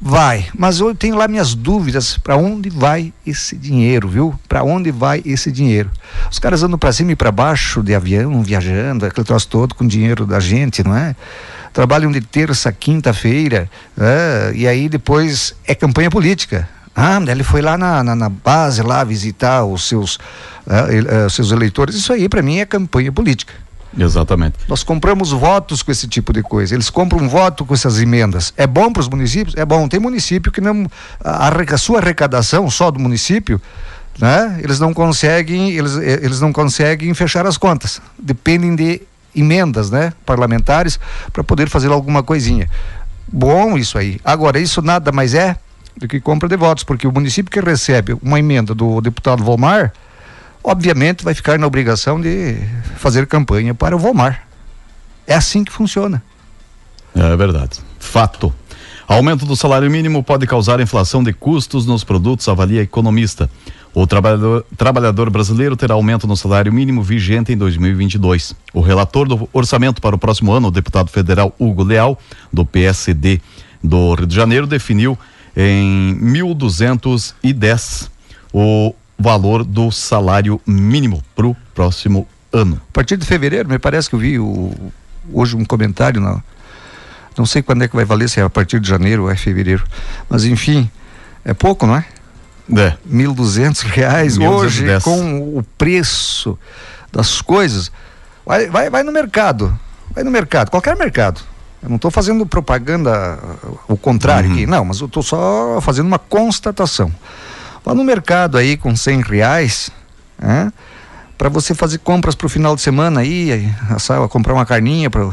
vai. 0.00 0.46
Mas 0.56 0.80
eu 0.80 0.94
tenho 0.94 1.16
lá 1.16 1.26
minhas 1.26 1.54
dúvidas 1.54 2.16
para 2.18 2.36
onde 2.36 2.70
vai 2.70 3.12
esse 3.26 3.56
dinheiro, 3.56 4.08
viu? 4.08 4.38
Para 4.48 4.62
onde 4.62 4.90
vai 4.90 5.22
esse 5.24 5.50
dinheiro? 5.50 5.90
Os 6.30 6.38
caras 6.38 6.62
andam 6.62 6.78
para 6.78 6.92
cima 6.92 7.12
e 7.12 7.16
para 7.16 7.32
baixo 7.32 7.82
de 7.82 7.94
avião, 7.94 8.42
viajando, 8.42 9.06
aquele 9.06 9.26
troço 9.26 9.48
todo 9.48 9.74
com 9.74 9.86
dinheiro 9.86 10.24
da 10.26 10.40
gente, 10.40 10.84
não 10.84 10.96
é? 10.96 11.14
Trabalham 11.72 12.10
de 12.10 12.20
terça, 12.20 12.72
quinta-feira, 12.72 13.70
é? 13.96 14.52
e 14.54 14.66
aí 14.66 14.88
depois 14.88 15.54
é 15.64 15.74
campanha 15.74 16.10
política. 16.10 16.68
Ah, 17.00 17.20
ele 17.28 17.44
foi 17.44 17.62
lá 17.62 17.78
na, 17.78 18.02
na, 18.02 18.16
na 18.16 18.28
base 18.28 18.82
lá 18.82 19.04
visitar 19.04 19.64
os 19.64 19.86
seus, 19.86 20.18
é, 20.68 21.26
é, 21.26 21.28
seus 21.28 21.52
eleitores. 21.52 21.94
Isso 21.94 22.12
aí 22.12 22.28
para 22.28 22.42
mim 22.42 22.58
é 22.58 22.66
campanha 22.66 23.12
política. 23.12 23.54
Exatamente. 23.96 24.56
Nós 24.68 24.82
compramos 24.82 25.30
votos 25.30 25.82
com 25.82 25.90
esse 25.90 26.06
tipo 26.06 26.32
de 26.32 26.42
coisa. 26.42 26.74
Eles 26.74 26.90
compram 26.90 27.28
voto 27.28 27.64
com 27.64 27.74
essas 27.74 28.00
emendas. 28.00 28.52
É 28.56 28.66
bom 28.66 28.92
para 28.92 29.00
os 29.00 29.08
municípios? 29.08 29.56
É 29.56 29.64
bom. 29.64 29.88
Tem 29.88 29.98
município 29.98 30.52
que 30.52 30.60
não. 30.60 30.86
A, 31.22 31.48
a, 31.48 31.78
sua 31.78 31.98
arrecadação 31.98 32.68
só 32.70 32.90
do 32.90 33.00
município. 33.00 33.60
Né? 34.18 34.58
Eles 34.62 34.80
não 34.80 34.92
conseguem, 34.92 35.70
eles, 35.70 35.96
eh, 35.96 36.20
eles 36.22 36.40
não 36.40 36.52
conseguem 36.52 37.14
fechar 37.14 37.46
as 37.46 37.56
contas. 37.56 38.02
Dependem 38.18 38.74
de 38.74 39.00
emendas, 39.34 39.90
né, 39.90 40.12
parlamentares, 40.26 40.98
para 41.32 41.44
poder 41.44 41.68
fazer 41.68 41.92
alguma 41.92 42.22
coisinha. 42.22 42.68
Bom 43.30 43.76
isso 43.78 43.96
aí. 43.96 44.20
Agora, 44.24 44.58
isso 44.58 44.82
nada 44.82 45.12
mais 45.12 45.34
é 45.34 45.56
do 45.96 46.08
que 46.08 46.20
compra 46.20 46.48
de 46.48 46.56
votos, 46.56 46.84
porque 46.84 47.06
o 47.06 47.12
município 47.12 47.50
que 47.50 47.60
recebe 47.60 48.16
uma 48.22 48.38
emenda 48.38 48.74
do 48.74 49.00
deputado 49.00 49.44
Volmar, 49.44 49.92
obviamente 50.62 51.24
vai 51.24 51.34
ficar 51.34 51.58
na 51.58 51.66
obrigação 51.66 52.20
de 52.20 52.56
fazer 52.96 53.26
campanha 53.26 53.74
para 53.74 53.94
o 53.94 53.98
Volmar. 53.98 54.46
É 55.26 55.34
assim 55.34 55.64
que 55.64 55.72
funciona. 55.72 56.22
É 57.14 57.36
verdade. 57.36 57.80
Fato. 57.98 58.52
Aumento 59.06 59.46
do 59.46 59.56
salário 59.56 59.90
mínimo 59.90 60.22
pode 60.22 60.46
causar 60.46 60.80
inflação 60.80 61.22
de 61.22 61.32
custos 61.32 61.86
nos 61.86 62.04
produtos, 62.04 62.46
avalia 62.48 62.82
economista. 62.82 63.48
O 63.94 64.06
trabalhador, 64.06 64.66
trabalhador 64.76 65.30
brasileiro 65.30 65.74
terá 65.76 65.94
aumento 65.94 66.26
no 66.26 66.36
salário 66.36 66.72
mínimo 66.72 67.02
vigente 67.02 67.52
em 67.52 67.56
2022. 67.56 68.54
O 68.74 68.80
relator 68.80 69.26
do 69.26 69.48
orçamento 69.52 70.00
para 70.00 70.14
o 70.14 70.18
próximo 70.18 70.52
ano, 70.52 70.68
o 70.68 70.70
deputado 70.70 71.08
federal 71.08 71.54
Hugo 71.58 71.82
Leal, 71.82 72.18
do 72.52 72.66
PSD 72.66 73.40
do 73.82 74.14
Rio 74.14 74.26
de 74.26 74.34
Janeiro, 74.34 74.66
definiu 74.66 75.18
em 75.56 76.14
1.210 76.20 78.10
o 78.52 78.94
valor 79.18 79.64
do 79.64 79.90
salário 79.90 80.60
mínimo 80.66 81.22
para 81.34 81.46
o 81.46 81.56
próximo 81.74 82.26
ano. 82.52 82.80
A 82.88 82.92
partir 82.92 83.16
de 83.16 83.26
fevereiro, 83.26 83.68
me 83.68 83.78
parece 83.78 84.08
que 84.08 84.14
eu 84.14 84.20
vi 84.20 84.38
o, 84.38 84.72
hoje 85.32 85.56
um 85.56 85.64
comentário, 85.64 86.20
não, 86.20 86.42
não 87.36 87.46
sei 87.46 87.62
quando 87.62 87.82
é 87.82 87.88
que 87.88 87.96
vai 87.96 88.04
valer, 88.04 88.28
se 88.28 88.40
é 88.40 88.42
a 88.42 88.50
partir 88.50 88.80
de 88.80 88.88
janeiro 88.88 89.24
ou 89.24 89.30
é 89.30 89.36
fevereiro, 89.36 89.84
mas 90.28 90.44
enfim, 90.44 90.90
é 91.44 91.52
pouco, 91.52 91.86
não 91.86 91.96
é? 91.96 92.04
É. 92.76 92.94
Mil 93.04 93.32
duzentos 93.32 93.80
reais 93.80 94.36
hoje 94.36 94.84
com 95.02 95.56
o 95.56 95.62
preço 95.76 96.58
das 97.10 97.40
coisas. 97.40 97.90
Vai, 98.44 98.68
vai, 98.68 98.90
vai 98.90 99.02
no 99.02 99.10
mercado, 99.10 99.78
vai 100.14 100.22
no 100.22 100.30
mercado, 100.30 100.70
qualquer 100.70 100.96
mercado. 100.96 101.40
Eu 101.82 101.88
não 101.88 101.96
estou 101.96 102.10
fazendo 102.10 102.44
propaganda 102.44 103.38
o 103.86 103.96
contrário 103.96 104.50
uhum. 104.50 104.56
aqui, 104.56 104.66
não, 104.66 104.84
mas 104.84 105.00
eu 105.00 105.06
estou 105.06 105.22
só 105.22 105.80
fazendo 105.80 106.06
uma 106.06 106.18
constatação. 106.18 107.12
Vá 107.88 107.94
no 107.94 108.04
mercado 108.04 108.58
aí 108.58 108.76
com 108.76 108.94
cem 108.94 109.22
reais, 109.22 109.90
né? 110.38 110.70
para 111.38 111.48
você 111.48 111.74
fazer 111.74 111.96
compras 111.96 112.34
para 112.34 112.44
o 112.44 112.48
final 112.50 112.76
de 112.76 112.82
semana 112.82 113.20
aí, 113.20 113.72
assar, 113.88 114.28
comprar 114.28 114.52
uma 114.52 114.66
carninha 114.66 115.08
para 115.08 115.30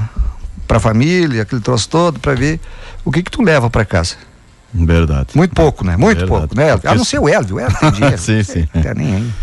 para 0.65 0.77
a 0.77 0.79
família, 0.79 1.41
aquele 1.41 1.59
troço 1.59 1.89
todo, 1.89 2.17
para 2.17 2.33
ver 2.33 2.61
o 3.03 3.11
que 3.11 3.21
que 3.21 3.29
tu 3.29 3.43
leva 3.43 3.69
para 3.69 3.83
casa. 3.83 4.15
Verdade. 4.73 5.27
Muito 5.35 5.53
pouco, 5.53 5.85
né? 5.85 5.97
Muito 5.97 6.19
Verdade. 6.19 6.39
pouco, 6.39 6.55
né? 6.55 6.71
A 6.85 6.95
não 6.95 7.03
ser 7.03 7.19
o 7.19 7.27
Elvio, 7.27 7.57
o 7.57 7.59
Elvio 7.59 7.77
tem 7.77 7.91
dinheiro. 7.91 8.17
sim, 8.17 8.41
sim. 8.41 8.65
Não 8.73 8.93
nem 8.95 9.15
aí. 9.15 9.33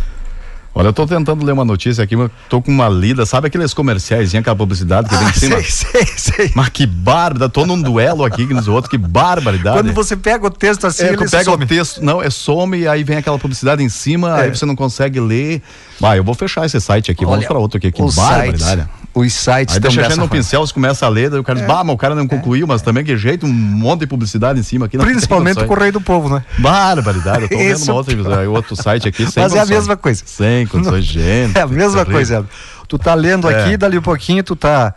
Olha, 0.75 0.89
eu 0.89 0.93
tô 0.93 1.07
tentando 1.07 1.45
ler 1.45 1.53
uma 1.53 1.67
notícia 1.67 2.03
aqui, 2.03 2.17
mas 2.17 2.31
tô 2.49 2.63
com 2.63 2.71
uma 2.71 2.89
lida, 2.89 3.27
sabe 3.27 3.49
aqueles 3.49 3.75
comerciais, 3.75 4.35
aquela 4.35 4.57
publicidade 4.57 5.07
que 5.07 5.15
ah, 5.15 5.19
vem 5.19 5.29
em 5.29 5.33
cima? 5.33 5.63
Sei, 5.63 6.07
sei, 6.07 6.07
sei. 6.07 6.53
Mas 6.55 6.71
que 6.71 6.87
bárbaro, 6.87 7.51
tô 7.51 7.67
num 7.67 7.81
duelo 7.81 8.25
aqui 8.25 8.47
com 8.47 8.57
os 8.57 8.69
outros, 8.69 8.91
que 8.91 8.97
barbaridade. 8.97 9.77
Quando 9.77 9.93
você 9.93 10.17
pega 10.17 10.47
o 10.47 10.51
texto 10.51 10.87
assim, 10.87 11.05
é, 11.05 11.09
ele 11.09 11.19
pega 11.19 11.45
some. 11.45 11.65
o 11.65 11.67
texto, 11.67 12.03
não, 12.03 12.23
é 12.23 12.31
some 12.31 12.79
e 12.79 12.89
aí 12.89 13.05
vem 13.05 13.19
aquela 13.19 13.39
publicidade 13.39 13.83
em 13.83 13.89
cima, 13.91 14.41
é. 14.41 14.45
aí 14.45 14.49
você 14.51 14.65
não 14.65 14.75
consegue 14.75 15.21
ler. 15.21 15.61
Vai, 16.01 16.19
eu 16.19 16.25
vou 16.25 16.35
fechar 16.35 16.65
esse 16.65 16.81
site 16.81 17.11
aqui, 17.11 17.25
Olha, 17.25 17.33
vamos 17.33 17.47
para 17.47 17.59
outro 17.59 17.77
aqui, 17.77 17.93
que 17.93 18.03
barbaridade. 18.03 18.83
Site, 18.83 19.02
os 19.15 19.33
sites 19.33 19.75
Aí 19.75 19.81
deixa 19.81 20.01
a 20.01 20.05
gente 20.05 20.19
no 20.19 20.29
pincel, 20.29 20.67
você 20.67 20.73
começa 20.73 21.05
a 21.05 21.09
ler, 21.09 21.31
daí 21.31 21.39
o 21.39 21.45
cara 21.45 21.59
é. 21.59 21.63
diz, 21.63 21.69
bah, 21.69 21.85
mas 21.85 21.95
o 21.95 21.99
cara 21.99 22.15
não 22.15 22.27
concluiu, 22.27 22.67
mas 22.67 22.83
também 22.83 23.05
que 23.05 23.17
jeito, 23.17 23.47
um 23.47 23.53
monte 23.53 24.01
de 24.01 24.07
publicidade 24.07 24.59
em 24.59 24.63
cima 24.63 24.87
aqui. 24.87 24.97
Principalmente 24.97 25.61
o 25.61 25.67
Correio 25.67 25.93
do 25.93 26.01
Povo, 26.01 26.29
né? 26.35 26.45
Barbaridade, 26.59 27.43
eu 27.43 27.49
tô 27.49 27.57
vendo 27.59 27.85
uma 27.85 27.95
outra, 27.95 28.51
outro 28.51 28.77
site 28.77 29.09
aqui 29.09 29.31
sem 29.31 29.43
Mas 29.43 29.55
é 29.55 29.61
a 29.61 29.67
mesma 29.67 29.97
coisa. 29.97 30.23
Sem 30.25 30.67
condições, 30.67 31.05
gente. 31.05 31.53
É 31.63 31.63
a 31.63 31.67
mesma 31.67 32.05
coisa. 32.05 32.47
Tu 32.89 32.99
tá 32.99 33.15
lendo 33.15 33.49
é. 33.49 33.63
aqui, 33.63 33.77
dali 33.77 33.99
um 33.99 34.03
pouquinho, 34.03 34.43
tu 34.43 34.57
tá 34.57 34.95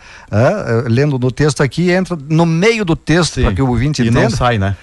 lendo 0.86 1.20
no 1.20 1.32
texto 1.32 1.62
aqui, 1.62 1.92
entra 1.92 2.18
no 2.30 2.46
meio 2.46 2.86
do 2.86 2.96
texto 2.96 3.42
para 3.42 3.54
que 3.54 3.62
o 3.62 3.68
ouvinte 3.68 4.02
e 4.02 4.08
entenda. 4.08 4.20
E 4.20 4.24
não 4.24 4.30
sai, 4.30 4.58
né? 4.58 4.76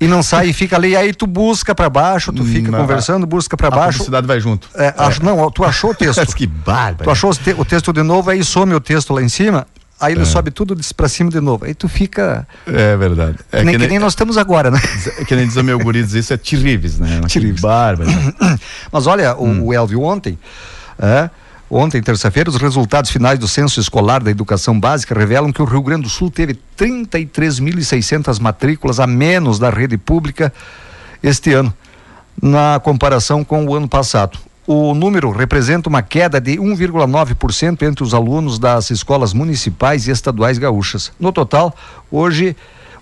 E 0.00 0.06
não 0.06 0.22
sai 0.22 0.48
e 0.48 0.52
fica 0.52 0.76
ali, 0.76 0.96
aí 0.96 1.12
tu 1.12 1.26
busca 1.26 1.74
para 1.74 1.88
baixo, 1.88 2.32
tu 2.32 2.44
fica 2.44 2.70
não, 2.70 2.80
conversando, 2.80 3.26
busca 3.26 3.56
para 3.56 3.70
baixo. 3.70 3.82
A 3.82 3.92
publicidade 3.92 4.26
vai 4.26 4.40
junto. 4.40 4.68
É, 4.74 4.86
é. 4.86 4.94
Acho, 4.98 5.24
não, 5.24 5.50
tu 5.50 5.64
achou 5.64 5.90
o 5.90 5.94
texto. 5.96 6.34
que 6.34 6.46
bárbaro. 6.46 7.04
Tu 7.04 7.10
achou 7.10 7.30
o, 7.30 7.34
te, 7.34 7.54
o, 7.56 7.64
texto 7.64 7.92
de 7.92 8.02
novo, 8.02 8.30
aí 8.30 8.42
some 8.42 8.74
o 8.74 8.80
texto 8.80 9.12
lá 9.12 9.22
em 9.22 9.28
cima, 9.28 9.66
aí 10.00 10.12
ele 10.12 10.22
é. 10.22 10.24
sobe 10.24 10.50
tudo 10.50 10.76
para 10.96 11.08
cima 11.08 11.30
de 11.30 11.40
novo. 11.40 11.64
Aí 11.64 11.74
tu 11.74 11.88
fica. 11.88 12.46
É 12.66 12.96
verdade. 12.96 13.38
É 13.52 13.62
nem, 13.62 13.74
que, 13.74 13.78
nem, 13.78 13.86
que 13.86 13.92
nem 13.92 13.98
nós 13.98 14.12
estamos 14.12 14.36
agora, 14.36 14.70
né? 14.70 14.80
É 15.18 15.24
que 15.24 15.36
nem 15.36 15.46
diz 15.46 15.56
o 15.56 15.62
meu 15.62 15.78
guri 15.78 16.02
diz 16.02 16.12
isso, 16.14 16.34
é 16.34 16.36
terríveis, 16.36 16.98
né? 16.98 17.20
Terríveis. 17.32 17.60
Bárbaro. 17.60 18.10
Mas 18.90 19.06
olha, 19.06 19.36
o, 19.36 19.46
hum. 19.46 19.66
o 19.66 19.72
Elvio 19.72 20.02
ontem. 20.02 20.38
É, 20.98 21.30
Ontem, 21.76 22.00
terça-feira, 22.00 22.48
os 22.48 22.54
resultados 22.54 23.10
finais 23.10 23.36
do 23.36 23.48
Censo 23.48 23.80
Escolar 23.80 24.22
da 24.22 24.30
Educação 24.30 24.78
Básica 24.78 25.12
revelam 25.12 25.52
que 25.52 25.60
o 25.60 25.64
Rio 25.64 25.82
Grande 25.82 26.02
do 26.04 26.08
Sul 26.08 26.30
teve 26.30 26.56
33.600 26.78 28.38
matrículas 28.38 29.00
a 29.00 29.08
menos 29.08 29.58
da 29.58 29.70
rede 29.70 29.98
pública 29.98 30.52
este 31.20 31.52
ano, 31.52 31.74
na 32.40 32.78
comparação 32.78 33.42
com 33.42 33.66
o 33.66 33.74
ano 33.74 33.88
passado. 33.88 34.38
O 34.64 34.94
número 34.94 35.32
representa 35.32 35.88
uma 35.88 36.00
queda 36.00 36.40
de 36.40 36.52
1,9% 36.58 37.82
entre 37.82 38.04
os 38.04 38.14
alunos 38.14 38.56
das 38.56 38.92
escolas 38.92 39.34
municipais 39.34 40.06
e 40.06 40.12
estaduais 40.12 40.58
gaúchas. 40.58 41.10
No 41.18 41.32
total, 41.32 41.74
hoje 42.08 42.54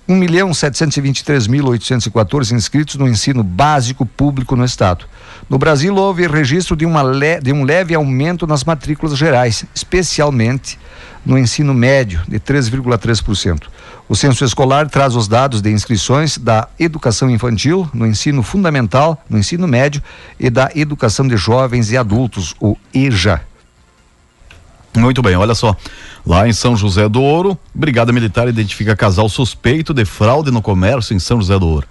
1 0.09 0.17
milhão 0.17 0.51
723.814 0.51 2.53
inscritos 2.53 2.97
no 2.97 3.09
ensino 3.09 3.43
básico 3.43 4.05
público 4.05 4.55
no 4.57 4.65
estado. 4.65 5.05
No 5.49 5.59
Brasil, 5.59 5.95
houve 5.95 6.27
registro 6.27 6.75
de, 6.75 6.85
uma 6.85 7.03
le... 7.03 7.41
de 7.41 7.53
um 7.53 7.63
leve 7.65 7.95
aumento 7.95 8.45
nas 8.47 8.65
matrículas 8.65 9.17
gerais, 9.17 9.65
especialmente 9.75 10.79
no 11.25 11.39
ensino 11.39 11.73
médio, 11.73 12.21
de 12.27 12.41
3,3%. 12.41 13.69
O 14.09 14.17
censo 14.17 14.45
escolar 14.45 14.91
traz 14.91 15.15
os 15.15 15.29
dados 15.29 15.63
de 15.63 15.71
inscrições 15.71 16.37
da 16.37 16.67
educação 16.79 17.31
infantil, 17.31 17.89
no 17.95 18.07
ensino 18.07 18.43
fundamental, 18.43 19.25
no 19.31 19.39
ensino 19.39 19.69
médio 19.69 20.03
e 20.39 20.51
da 20.51 20.71
educação 20.75 21.27
de 21.29 21.37
jovens 21.37 21.93
e 21.93 21.97
adultos, 21.97 22.57
o 22.61 22.77
EJA. 22.93 23.41
Muito 24.97 25.23
bem, 25.23 25.35
olha 25.37 25.55
só. 25.55 25.75
Lá 26.25 26.47
em 26.47 26.53
São 26.53 26.77
José 26.77 27.09
do 27.09 27.23
Ouro, 27.23 27.59
Brigada 27.75 28.13
Militar 28.13 28.47
identifica 28.47 28.95
casal 28.95 29.29
suspeito 29.29 29.95
de 29.95 30.05
fraude 30.05 30.51
no 30.51 30.61
comércio 30.61 31.15
em 31.15 31.19
São 31.19 31.41
José 31.41 31.59
do 31.59 31.67
Ouro. 31.67 31.87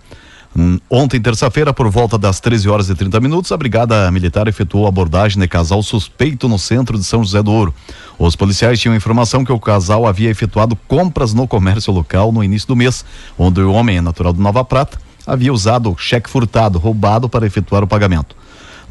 Hum, 0.56 0.80
Ontem, 0.90 1.20
terça-feira, 1.20 1.74
por 1.74 1.90
volta 1.90 2.18
das 2.18 2.40
13 2.40 2.70
horas 2.70 2.90
e 2.90 2.96
30 2.96 3.20
minutos, 3.22 3.52
a 3.52 3.58
Brigada 3.58 4.12
Militar 4.12 4.48
efetuou 4.48 4.86
abordagem 4.86 5.40
de 5.40 5.48
casal 5.48 5.82
suspeito 5.82 6.48
no 6.48 6.60
centro 6.60 6.98
de 6.98 7.06
São 7.06 7.24
José 7.24 7.42
do 7.42 7.52
Ouro. 7.52 7.74
Os 8.20 8.36
policiais 8.36 8.80
tinham 8.80 8.96
informação 8.96 9.46
que 9.46 9.52
o 9.52 9.60
casal 9.60 10.06
havia 10.06 10.30
efetuado 10.30 10.76
compras 10.88 11.34
no 11.34 11.48
comércio 11.48 11.92
local 11.94 12.32
no 12.32 12.44
início 12.44 12.68
do 12.68 12.76
mês, 12.76 13.04
onde 13.38 13.62
o 13.62 13.72
homem 13.72 14.02
natural 14.02 14.34
de 14.34 14.42
Nova 14.42 14.64
Prata 14.64 15.00
havia 15.26 15.54
usado 15.54 15.96
cheque 15.98 16.30
furtado, 16.30 16.78
roubado 16.78 17.30
para 17.30 17.48
efetuar 17.48 17.84
o 17.84 17.88
pagamento. 17.88 18.36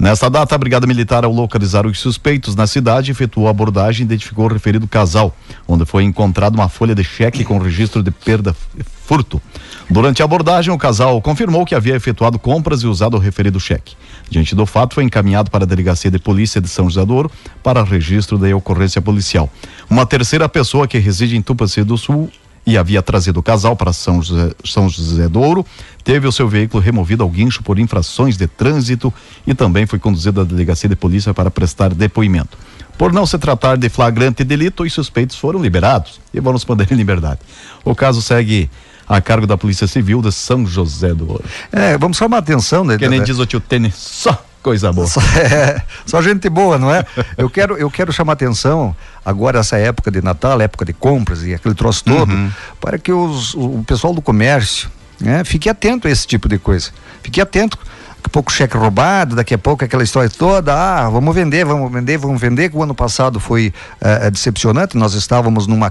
Nesta 0.00 0.30
data, 0.30 0.54
a 0.54 0.58
Brigada 0.58 0.86
Militar, 0.86 1.26
ao 1.26 1.30
localizar 1.30 1.86
os 1.86 2.00
suspeitos 2.00 2.56
na 2.56 2.66
cidade, 2.66 3.10
efetuou 3.10 3.48
a 3.48 3.50
abordagem 3.50 4.00
e 4.00 4.06
identificou 4.06 4.46
o 4.46 4.48
referido 4.48 4.88
casal, 4.88 5.36
onde 5.68 5.84
foi 5.84 6.04
encontrada 6.04 6.56
uma 6.56 6.70
folha 6.70 6.94
de 6.94 7.04
cheque 7.04 7.44
com 7.44 7.58
registro 7.58 8.02
de 8.02 8.10
perda 8.10 8.56
furto. 9.04 9.42
Durante 9.90 10.22
a 10.22 10.24
abordagem, 10.24 10.72
o 10.72 10.78
casal 10.78 11.20
confirmou 11.20 11.66
que 11.66 11.74
havia 11.74 11.96
efetuado 11.96 12.38
compras 12.38 12.80
e 12.80 12.86
usado 12.86 13.18
o 13.18 13.20
referido 13.20 13.60
cheque. 13.60 13.94
Diante 14.30 14.54
do 14.54 14.64
fato, 14.64 14.94
foi 14.94 15.04
encaminhado 15.04 15.50
para 15.50 15.64
a 15.64 15.66
Delegacia 15.66 16.10
de 16.10 16.18
Polícia 16.18 16.62
de 16.62 16.68
São 16.68 16.88
José 16.88 17.04
do 17.04 17.14
Ouro 17.14 17.30
para 17.62 17.84
registro 17.84 18.38
da 18.38 18.56
ocorrência 18.56 19.02
policial. 19.02 19.50
Uma 19.90 20.06
terceira 20.06 20.48
pessoa 20.48 20.88
que 20.88 20.96
reside 20.96 21.36
em 21.36 21.42
Tupaci 21.42 21.84
do 21.84 21.98
Sul 21.98 22.30
e 22.70 22.78
havia 22.78 23.02
trazido 23.02 23.40
o 23.40 23.42
casal 23.42 23.74
para 23.74 23.92
São 23.92 24.22
José, 24.22 24.52
São 24.64 24.88
José 24.88 25.28
do 25.28 25.40
Ouro, 25.40 25.66
teve 26.04 26.28
o 26.28 26.32
seu 26.32 26.48
veículo 26.48 26.80
removido 26.80 27.24
ao 27.24 27.28
guincho 27.28 27.64
por 27.64 27.80
infrações 27.80 28.36
de 28.36 28.46
trânsito 28.46 29.12
e 29.44 29.54
também 29.54 29.86
foi 29.86 29.98
conduzido 29.98 30.40
à 30.40 30.44
delegacia 30.44 30.88
de 30.88 30.94
polícia 30.94 31.34
para 31.34 31.50
prestar 31.50 31.92
depoimento. 31.92 32.56
Por 32.96 33.12
não 33.12 33.26
se 33.26 33.36
tratar 33.38 33.76
de 33.76 33.88
flagrante 33.88 34.44
delito, 34.44 34.84
os 34.84 34.92
suspeitos 34.92 35.34
foram 35.34 35.60
liberados 35.60 36.20
e 36.32 36.38
vão 36.38 36.52
responder 36.52 36.86
em 36.92 36.94
liberdade. 36.94 37.40
O 37.84 37.92
caso 37.92 38.22
segue 38.22 38.70
a 39.08 39.20
cargo 39.20 39.48
da 39.48 39.58
Polícia 39.58 39.88
Civil 39.88 40.22
de 40.22 40.30
São 40.30 40.64
José 40.64 41.12
do 41.12 41.28
Ouro. 41.28 41.44
É, 41.72 41.98
vamos 41.98 42.16
chamar 42.16 42.36
a 42.36 42.40
atenção, 42.40 42.84
né? 42.84 42.96
Que 42.96 43.08
nem 43.08 43.20
diz 43.20 43.38
o 43.40 43.46
tio 43.46 43.58
Tênis, 43.58 43.96
só 43.96 44.44
coisa 44.62 44.92
boa. 44.92 45.06
Só, 45.06 45.20
é, 45.38 45.82
só 46.06 46.22
gente 46.22 46.48
boa, 46.48 46.78
não 46.78 46.92
é? 46.94 47.04
Eu 47.36 47.48
quero, 47.50 47.76
eu 47.76 47.90
quero 47.90 48.12
chamar 48.12 48.34
atenção 48.34 48.94
agora 49.24 49.60
essa 49.60 49.76
época 49.76 50.10
de 50.10 50.22
Natal, 50.22 50.60
época 50.60 50.84
de 50.84 50.92
compras 50.92 51.42
e 51.44 51.54
aquele 51.54 51.74
troço 51.74 52.04
todo, 52.04 52.30
Uhum. 52.32 52.50
para 52.80 52.98
que 52.98 53.12
os, 53.12 53.54
o 53.54 53.82
pessoal 53.86 54.12
do 54.14 54.22
comércio, 54.22 54.90
né, 55.20 55.44
fique 55.44 55.68
atento 55.68 56.08
a 56.08 56.10
esse 56.10 56.26
tipo 56.26 56.48
de 56.48 56.58
coisa. 56.58 56.90
Fique 57.22 57.40
atento. 57.40 57.78
Daqui 58.20 58.28
a 58.28 58.32
pouco 58.32 58.52
cheque 58.52 58.76
roubado, 58.76 59.34
daqui 59.34 59.54
a 59.54 59.58
pouco 59.58 59.82
aquela 59.82 60.02
história 60.02 60.28
toda, 60.28 60.74
ah, 60.74 61.08
vamos 61.08 61.34
vender, 61.34 61.64
vamos 61.64 61.90
vender, 61.90 62.18
vamos 62.18 62.38
vender, 62.38 62.68
que 62.68 62.76
o 62.76 62.82
ano 62.82 62.94
passado 62.94 63.40
foi 63.40 63.72
eh, 63.98 64.26
eh, 64.26 64.30
decepcionante, 64.30 64.94
nós 64.94 65.14
estávamos 65.14 65.66
numa, 65.66 65.90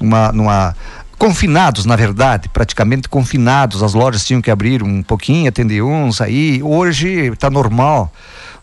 numa, 0.00 0.30
numa 0.30 0.76
confinados, 1.18 1.84
na 1.84 1.96
verdade, 1.96 2.48
praticamente 2.48 3.08
confinados. 3.08 3.82
As 3.82 3.94
lojas 3.94 4.24
tinham 4.24 4.42
que 4.42 4.50
abrir 4.50 4.82
um 4.82 5.02
pouquinho, 5.02 5.48
atender 5.48 5.82
um, 5.82 6.12
sair. 6.12 6.62
Hoje 6.62 7.32
está 7.32 7.48
normal, 7.50 8.12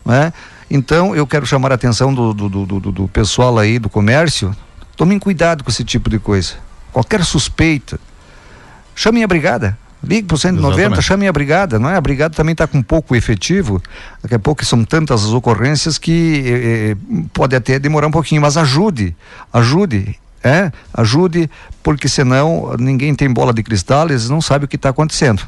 né? 0.04 0.32
Então 0.70 1.14
eu 1.14 1.26
quero 1.26 1.44
chamar 1.44 1.70
a 1.72 1.74
atenção 1.74 2.14
do, 2.14 2.32
do, 2.32 2.48
do, 2.48 2.80
do, 2.80 3.08
pessoal 3.08 3.58
aí 3.58 3.78
do 3.78 3.90
comércio. 3.90 4.56
Tomem 4.96 5.18
cuidado 5.18 5.62
com 5.62 5.70
esse 5.70 5.84
tipo 5.84 6.08
de 6.08 6.18
coisa. 6.18 6.54
Qualquer 6.92 7.24
suspeita, 7.24 8.00
chamem 8.94 9.22
a 9.22 9.26
brigada. 9.26 9.76
Ligue 10.04 10.26
para 10.26 10.34
o 10.34 10.38
190, 10.38 10.80
Exatamente. 10.80 11.02
chamem 11.02 11.28
a 11.28 11.32
brigada, 11.32 11.78
não 11.78 11.88
é? 11.88 11.96
A 11.96 12.00
brigada 12.00 12.34
também 12.34 12.52
está 12.52 12.66
com 12.66 12.82
pouco 12.82 13.14
efetivo. 13.14 13.80
Daqui 14.20 14.34
a 14.34 14.38
pouco 14.38 14.64
são 14.64 14.84
tantas 14.84 15.24
as 15.24 15.30
ocorrências 15.30 15.96
que 15.96 16.42
eh, 16.44 16.90
eh, 16.90 17.24
pode 17.32 17.54
até 17.54 17.78
demorar 17.78 18.08
um 18.08 18.10
pouquinho, 18.10 18.42
mas 18.42 18.56
ajude, 18.56 19.14
ajude, 19.52 20.18
é? 20.42 20.72
Ajude, 20.92 21.48
porque 21.82 22.08
senão 22.08 22.74
ninguém 22.78 23.14
tem 23.14 23.30
bola 23.30 23.52
de 23.52 23.62
cristal, 23.62 24.08
eles 24.08 24.28
não 24.28 24.40
sabem 24.40 24.64
o 24.64 24.68
que 24.68 24.76
está 24.76 24.88
acontecendo. 24.88 25.42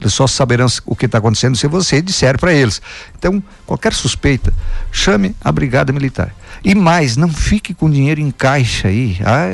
Eles 0.00 0.14
só 0.14 0.26
saberão 0.26 0.66
o 0.86 0.96
que 0.96 1.06
está 1.06 1.18
acontecendo 1.18 1.56
se 1.56 1.66
você 1.66 2.00
disser 2.00 2.38
para 2.38 2.54
eles. 2.54 2.80
Então, 3.18 3.42
qualquer 3.66 3.92
suspeita, 3.92 4.52
chame 4.90 5.36
a 5.40 5.52
brigada 5.52 5.92
militar. 5.92 6.34
E 6.64 6.74
mais, 6.74 7.16
não 7.16 7.28
fique 7.28 7.74
com 7.74 7.90
dinheiro 7.90 8.20
em 8.20 8.30
caixa 8.30 8.88
aí. 8.88 9.18
Ah, 9.22 9.48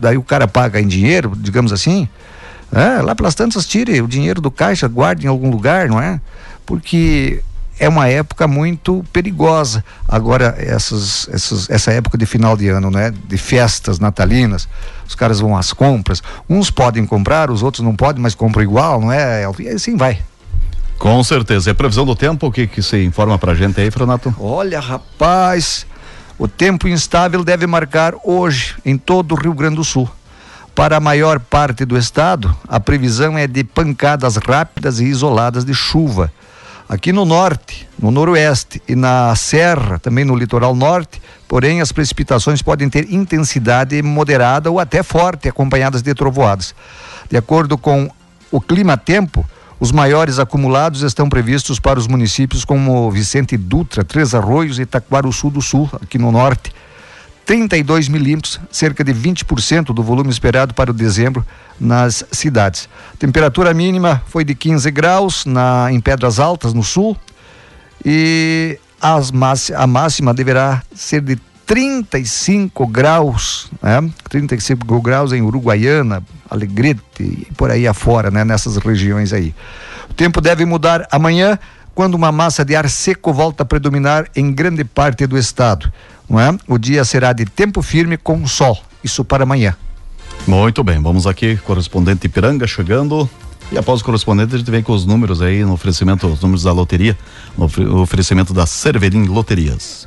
daí 0.00 0.16
o 0.16 0.22
cara 0.22 0.46
paga 0.46 0.80
em 0.80 0.86
dinheiro, 0.86 1.32
digamos 1.36 1.72
assim. 1.72 2.08
É, 2.72 3.00
lá 3.02 3.14
pelas 3.14 3.34
tantas, 3.34 3.66
tire 3.66 4.00
o 4.00 4.08
dinheiro 4.08 4.40
do 4.40 4.50
caixa, 4.50 4.86
guarde 4.86 5.26
em 5.26 5.28
algum 5.28 5.50
lugar, 5.50 5.88
não 5.88 6.00
é? 6.00 6.20
Porque 6.64 7.42
é 7.78 7.88
uma 7.88 8.08
época 8.08 8.46
muito 8.48 9.04
perigosa. 9.12 9.84
Agora, 10.08 10.54
essas, 10.58 11.28
essas, 11.30 11.68
essa 11.68 11.92
época 11.92 12.16
de 12.16 12.24
final 12.24 12.56
de 12.56 12.68
ano, 12.68 12.90
né? 12.90 13.12
De 13.26 13.36
festas 13.36 13.98
natalinas, 13.98 14.68
os 15.06 15.14
caras 15.14 15.40
vão 15.40 15.56
às 15.56 15.72
compras. 15.72 16.22
Uns 16.48 16.70
podem 16.70 17.04
comprar, 17.04 17.50
os 17.50 17.62
outros 17.62 17.84
não 17.84 17.94
podem, 17.94 18.22
mas 18.22 18.34
compram 18.34 18.62
igual, 18.62 19.00
não 19.00 19.12
é? 19.12 19.44
E 19.58 19.68
assim 19.68 19.96
vai. 19.96 20.20
Com 20.98 21.22
certeza. 21.22 21.70
E 21.70 21.72
a 21.72 21.74
previsão 21.74 22.06
do 22.06 22.16
tempo, 22.16 22.46
o 22.46 22.52
que, 22.52 22.66
que 22.66 22.82
você 22.82 23.04
informa 23.04 23.38
pra 23.38 23.54
gente 23.54 23.80
aí, 23.80 23.90
Franato? 23.90 24.34
Olha, 24.40 24.80
rapaz, 24.80 25.86
o 26.38 26.48
tempo 26.48 26.88
instável 26.88 27.44
deve 27.44 27.66
marcar 27.66 28.14
hoje 28.24 28.74
em 28.84 28.96
todo 28.96 29.32
o 29.32 29.34
Rio 29.34 29.52
Grande 29.52 29.76
do 29.76 29.84
Sul. 29.84 30.08
Para 30.74 30.96
a 30.96 31.00
maior 31.00 31.40
parte 31.40 31.84
do 31.84 31.96
estado, 31.96 32.54
a 32.68 32.78
previsão 32.78 33.36
é 33.38 33.46
de 33.46 33.64
pancadas 33.64 34.36
rápidas 34.36 35.00
e 35.00 35.04
isoladas 35.04 35.64
de 35.64 35.74
chuva. 35.74 36.30
Aqui 36.88 37.12
no 37.12 37.24
norte, 37.24 37.88
no 37.98 38.12
noroeste 38.12 38.80
e 38.86 38.94
na 38.94 39.34
serra, 39.34 39.98
também 39.98 40.24
no 40.24 40.36
litoral 40.36 40.72
norte, 40.72 41.20
porém 41.48 41.80
as 41.80 41.90
precipitações 41.90 42.62
podem 42.62 42.88
ter 42.88 43.12
intensidade 43.12 44.00
moderada 44.02 44.70
ou 44.70 44.78
até 44.78 45.02
forte, 45.02 45.48
acompanhadas 45.48 46.00
de 46.00 46.14
trovoadas. 46.14 46.76
De 47.28 47.36
acordo 47.36 47.76
com 47.76 48.08
o 48.52 48.60
clima-tempo, 48.60 49.44
os 49.80 49.90
maiores 49.90 50.38
acumulados 50.38 51.02
estão 51.02 51.28
previstos 51.28 51.80
para 51.80 51.98
os 51.98 52.06
municípios 52.06 52.64
como 52.64 53.10
Vicente 53.10 53.56
Dutra, 53.56 54.04
Três 54.04 54.32
Arroios 54.32 54.78
e 54.78 54.82
Itaquaruçu 54.82 55.50
do 55.50 55.60
Sul, 55.60 55.90
aqui 56.00 56.18
no 56.18 56.30
norte. 56.30 56.72
32 57.46 58.08
milímetros, 58.08 58.60
cerca 58.72 59.04
de 59.04 59.14
20% 59.14 59.94
do 59.94 60.02
volume 60.02 60.28
esperado 60.30 60.74
para 60.74 60.90
o 60.90 60.94
dezembro 60.94 61.46
nas 61.78 62.24
cidades. 62.32 62.88
Temperatura 63.20 63.72
mínima 63.72 64.20
foi 64.26 64.44
de 64.44 64.52
15 64.52 64.90
graus 64.90 65.46
na, 65.46 65.86
em 65.92 66.00
Pedras 66.00 66.40
Altas, 66.40 66.74
no 66.74 66.82
sul, 66.82 67.16
e 68.04 68.78
as 69.00 69.32
a 69.74 69.86
máxima 69.86 70.34
deverá 70.34 70.82
ser 70.92 71.20
de 71.20 71.38
35 71.64 72.86
graus, 72.86 73.70
né? 73.80 74.08
35 74.28 75.00
graus 75.00 75.32
em 75.32 75.42
Uruguaiana, 75.42 76.22
Alegrete 76.48 77.00
e 77.20 77.48
por 77.56 77.70
aí 77.70 77.86
afora, 77.86 78.30
né? 78.30 78.44
Nessas 78.44 78.76
regiões 78.76 79.32
aí. 79.32 79.54
O 80.10 80.14
tempo 80.14 80.40
deve 80.40 80.64
mudar 80.64 81.06
amanhã, 81.10 81.58
quando 81.94 82.14
uma 82.14 82.30
massa 82.30 82.64
de 82.64 82.76
ar 82.76 82.88
seco 82.88 83.32
volta 83.32 83.62
a 83.62 83.66
predominar 83.66 84.26
em 84.36 84.52
grande 84.52 84.84
parte 84.84 85.26
do 85.26 85.36
estado, 85.36 85.90
não 86.28 86.40
é? 86.40 86.56
O 86.66 86.78
dia 86.78 87.04
será 87.04 87.32
de 87.32 87.44
tempo 87.44 87.82
firme 87.82 88.16
com 88.16 88.46
sol, 88.46 88.78
isso 89.02 89.24
para 89.24 89.42
amanhã. 89.44 89.76
Muito 90.46 90.84
bem, 90.84 91.00
vamos 91.02 91.26
aqui, 91.26 91.56
correspondente 91.58 92.26
Ipiranga 92.26 92.66
chegando. 92.66 93.28
E 93.72 93.76
após 93.76 94.00
o 94.00 94.04
correspondente, 94.04 94.54
a 94.54 94.58
gente 94.58 94.70
vem 94.70 94.82
com 94.82 94.92
os 94.92 95.04
números 95.04 95.42
aí 95.42 95.64
no 95.64 95.72
oferecimento, 95.72 96.26
os 96.28 96.40
números 96.40 96.62
da 96.62 96.72
loteria, 96.72 97.18
no 97.56 98.00
oferecimento 98.00 98.54
da 98.54 98.64
Cerverim 98.64 99.24
Loterias. 99.24 100.06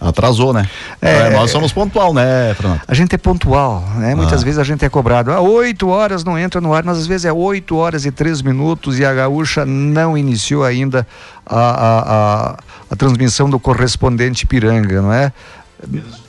Atrasou, 0.00 0.52
né? 0.52 0.68
É. 1.02 1.28
nós 1.30 1.50
somos 1.50 1.72
pontual, 1.72 2.14
né, 2.14 2.54
Fernando? 2.54 2.80
A 2.86 2.94
gente 2.94 3.14
é 3.16 3.18
pontual, 3.18 3.84
né? 3.96 4.14
Muitas 4.14 4.42
Ah. 4.42 4.44
vezes 4.44 4.58
a 4.58 4.62
gente 4.62 4.84
é 4.84 4.88
cobrado. 4.88 5.32
Ah, 5.32 5.40
oito 5.40 5.88
horas 5.88 6.22
não 6.22 6.38
entra 6.38 6.60
no 6.60 6.72
ar, 6.72 6.84
mas 6.84 6.98
às 6.98 7.06
vezes 7.06 7.24
é 7.24 7.32
oito 7.32 7.76
horas 7.76 8.06
e 8.06 8.12
três 8.12 8.40
minutos 8.40 8.98
e 9.00 9.04
a 9.04 9.12
gaúcha 9.12 9.66
não 9.66 10.16
iniciou 10.16 10.62
ainda 10.64 11.04
a, 11.44 11.58
a, 11.58 12.00
a, 12.52 12.56
a 12.90 12.96
transmissão 12.96 13.48
do 13.48 13.58
correspondente 13.58 14.46
Piranga, 14.46 15.02
não 15.02 15.12
é? 15.12 15.32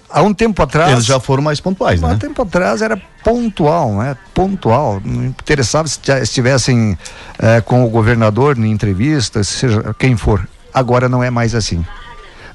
Há 0.10 0.24
um 0.24 0.34
tempo 0.34 0.62
atrás. 0.64 0.92
Eles 0.92 1.06
já 1.06 1.20
foram 1.20 1.44
mais 1.44 1.60
pontuais, 1.60 2.04
Há 2.04 2.08
um 2.08 2.10
né? 2.12 2.18
tempo 2.20 2.42
atrás 2.42 2.82
era 2.82 3.00
pontual, 3.24 3.94
né? 3.94 4.18
Pontual. 4.34 5.02
Não 5.04 5.26
interessava 5.26 5.88
se 5.88 6.00
já 6.02 6.20
estivessem 6.20 6.98
eh, 7.38 7.62
com 7.62 7.84
o 7.84 7.90
governador 7.90 8.58
em 8.58 8.72
entrevista, 8.72 9.44
seja 9.44 9.96
quem 10.00 10.18
for. 10.18 10.48
Agora 10.74 11.08
não 11.08 11.24
é 11.24 11.30
mais 11.30 11.54
assim. 11.54 11.86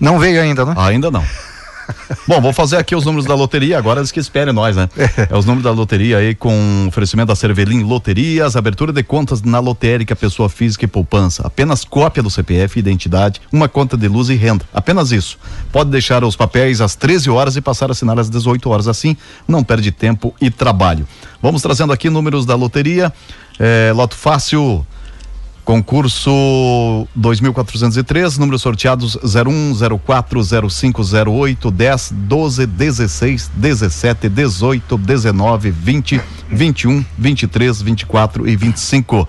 Não 0.00 0.18
veio 0.18 0.40
ainda, 0.40 0.64
né? 0.64 0.74
Ainda 0.76 1.10
não. 1.10 1.24
Bom, 2.26 2.40
vou 2.40 2.52
fazer 2.52 2.76
aqui 2.76 2.94
os 2.94 3.04
números 3.04 3.26
da 3.26 3.34
loteria, 3.34 3.78
agora 3.78 4.00
eles 4.00 4.10
que 4.10 4.20
esperem 4.20 4.52
nós, 4.52 4.76
né? 4.76 4.88
É 5.30 5.36
os 5.36 5.44
números 5.44 5.64
da 5.64 5.70
loteria 5.70 6.18
aí 6.18 6.34
com 6.34 6.86
oferecimento 6.88 7.28
da 7.28 7.36
Cervelim 7.36 7.82
Loterias, 7.82 8.56
abertura 8.56 8.92
de 8.92 9.02
contas 9.02 9.42
na 9.42 9.58
lotérica, 9.58 10.14
pessoa 10.16 10.48
física 10.48 10.84
e 10.84 10.88
poupança. 10.88 11.46
Apenas 11.46 11.84
cópia 11.84 12.22
do 12.22 12.30
CPF, 12.30 12.78
identidade, 12.78 13.40
uma 13.52 13.68
conta 13.68 13.96
de 13.96 14.08
luz 14.08 14.28
e 14.28 14.34
renda. 14.34 14.64
Apenas 14.72 15.12
isso. 15.12 15.38
Pode 15.72 15.90
deixar 15.90 16.24
os 16.24 16.36
papéis 16.36 16.80
às 16.80 16.94
13 16.94 17.30
horas 17.30 17.56
e 17.56 17.60
passar 17.60 17.88
a 17.88 17.92
assinar 17.92 18.18
às 18.18 18.30
18 18.30 18.68
horas. 18.70 18.88
Assim, 18.88 19.16
não 19.46 19.62
perde 19.62 19.90
tempo 19.90 20.34
e 20.40 20.50
trabalho. 20.50 21.06
Vamos 21.42 21.62
trazendo 21.62 21.92
aqui 21.92 22.08
números 22.08 22.46
da 22.46 22.54
loteria. 22.54 23.12
É, 23.58 23.92
loto 23.94 24.16
fácil. 24.16 24.86
Concurso 25.64 27.08
2403, 27.14 28.36
números 28.36 28.60
sorteados 28.60 29.16
01, 29.16 29.98
04, 29.98 30.68
05, 30.68 31.02
08, 31.02 31.70
10, 31.70 32.12
12, 32.12 32.66
16, 32.66 33.50
17, 33.54 34.28
18, 34.28 34.98
19, 34.98 35.70
20, 35.70 36.20
21, 36.50 37.04
23, 37.16 37.80
24 37.80 38.46
e 38.46 38.56
25. 38.56 39.26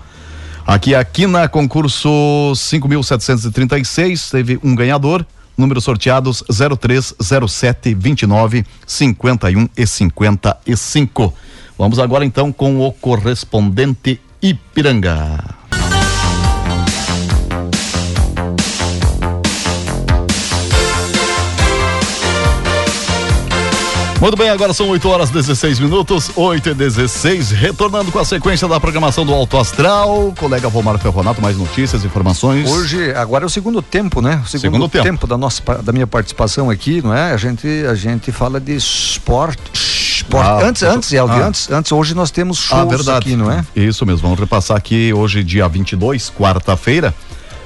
Aqui, 0.68 0.94
aqui 0.94 1.26
na 1.26 1.48
concurso 1.48 2.10
5.736, 2.54 4.30
teve 4.30 4.60
um 4.62 4.76
ganhador, 4.76 5.26
números 5.58 5.86
sorteados 5.86 6.44
03, 6.50 7.16
07, 7.48 7.94
29, 7.94 8.66
51 8.86 9.70
e 9.78 9.88
55. 9.88 11.34
Vamos 11.78 11.98
agora 11.98 12.26
então 12.26 12.52
com 12.52 12.86
o 12.86 12.92
correspondente 12.92 14.20
Ipiranga. 14.42 15.56
Muito 24.26 24.38
bem, 24.38 24.50
agora 24.50 24.74
são 24.74 24.90
8 24.90 25.08
horas 25.08 25.30
16 25.30 25.80
minutos, 25.80 26.32
8 26.36 26.70
e 26.70 26.74
16, 26.74 27.52
retornando 27.52 28.12
com 28.12 28.18
a 28.18 28.26
sequência 28.26 28.68
da 28.68 28.80
programação 28.80 29.24
do 29.24 29.32
Alto 29.32 29.56
Astral. 29.56 30.34
Colega 30.40 30.68
Vomar 30.68 30.98
Ferronato, 30.98 31.40
mais 31.40 31.56
notícias, 31.56 32.04
informações. 32.04 32.68
Hoje, 32.68 33.14
agora 33.14 33.44
é 33.44 33.46
o 33.46 33.50
segundo 33.52 33.84
tempo, 33.84 34.24
né? 34.24 34.42
O 34.44 34.48
segundo, 34.48 34.62
Segundo 34.62 34.90
tempo. 34.90 35.04
tempo, 35.04 35.28
da 35.28 35.38
nossa 35.38 35.62
da 35.84 35.92
minha 35.92 36.08
participação 36.08 36.72
aqui, 36.72 37.04
não 37.04 37.14
é? 37.14 37.34
A 37.34 37.38
gente 37.38 37.68
a 37.88 37.94
gente 37.94 38.32
fala 38.32 38.60
de 38.60 38.76
esporte. 38.76 39.62
Ah, 40.34 40.60
antes, 40.64 40.82
antes, 40.82 41.14
Elvio, 41.14 41.44
ah. 41.44 41.48
antes, 41.48 41.70
antes 41.70 41.92
hoje 41.92 42.16
nós 42.16 42.32
temos 42.32 42.58
shows 42.58 43.08
Ah, 43.08 43.18
aqui, 43.18 43.36
não 43.36 43.52
é? 43.52 43.64
Isso 43.76 44.08
mesmo, 44.08 44.24
vamos 44.24 44.40
repassar 44.40 44.76
aqui 44.76 45.14
hoje, 45.14 45.44
dia 45.44 45.68
22, 45.68 46.32
quarta-feira. 46.32 47.14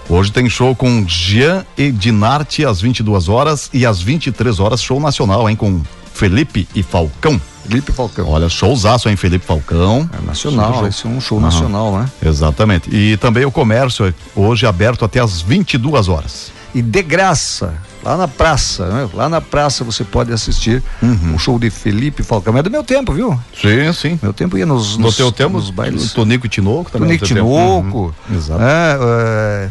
Hoje 0.10 0.30
tem 0.30 0.50
show 0.50 0.76
com 0.76 1.06
Jean 1.08 1.63
e 1.78 1.89
Dinarte 1.89 2.65
às 2.65 2.82
22 2.82 3.30
horas 3.30 3.69
e 3.72 3.86
às 3.86 4.02
23 4.02 4.60
horas 4.60 4.84
show 4.84 5.00
nacional, 5.00 5.50
hein, 5.50 5.56
com 5.56 5.82
Felipe 6.23 6.67
e 6.75 6.84
Falcão. 6.84 7.39
Felipe 7.65 7.93
Falcão. 7.93 8.27
Olha, 8.27 8.49
showzaço, 8.49 9.08
hein, 9.08 9.15
Felipe 9.15 9.45
Falcão. 9.45 10.10
É 10.21 10.25
nacional, 10.25 10.86
esse 10.86 11.05
é 11.05 11.10
um 11.10 11.21
show 11.21 11.38
Aham. 11.38 11.45
nacional, 11.45 11.97
né? 11.97 12.05
Exatamente. 12.21 12.93
E 12.93 13.15
também 13.17 13.45
o 13.45 13.51
comércio 13.51 14.13
hoje 14.36 14.65
aberto 14.65 15.05
até 15.05 15.21
às 15.21 15.41
22 15.41 16.10
horas. 16.10 16.51
E 16.75 16.82
de 16.82 17.01
graça, 17.01 17.73
lá 18.03 18.17
na 18.17 18.27
praça, 18.27 18.86
né? 18.88 19.10
Lá 19.13 19.29
na 19.29 19.39
praça 19.39 19.84
você 19.86 20.03
pode 20.03 20.34
assistir 20.34 20.84
Uhum. 21.01 21.36
um 21.36 21.39
show 21.39 21.58
de 21.58 21.69
Felipe 21.69 22.21
Falcão. 22.21 22.58
É 22.58 22.62
do 22.62 22.69
meu 22.69 22.84
tempo, 22.84 23.13
viu? 23.13 23.39
Sim, 23.60 23.93
sim. 23.93 24.19
Meu 24.21 24.34
tempo 24.34 24.58
ia 24.58 24.65
nos, 24.65 24.97
No 24.97 25.05
nos, 25.05 25.15
teu 25.15 25.32
tempo, 25.32 25.53
nos 25.58 25.69
bailes. 25.69 26.12
Tonico 26.12 26.47
e 26.47 26.49
Tinoco 26.49 26.91
também. 26.91 27.08
Tonico 27.17 27.27
tempo. 27.27 27.39
Tinoco, 27.39 28.13
Uhum. 28.29 28.36
Exato. 28.36 28.62
é, 28.62 28.99
é, 29.01 29.69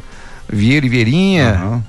Vieira 0.51 0.87
e 0.87 0.89
Vieirinha, 0.89 1.51
Aham. 1.63 1.85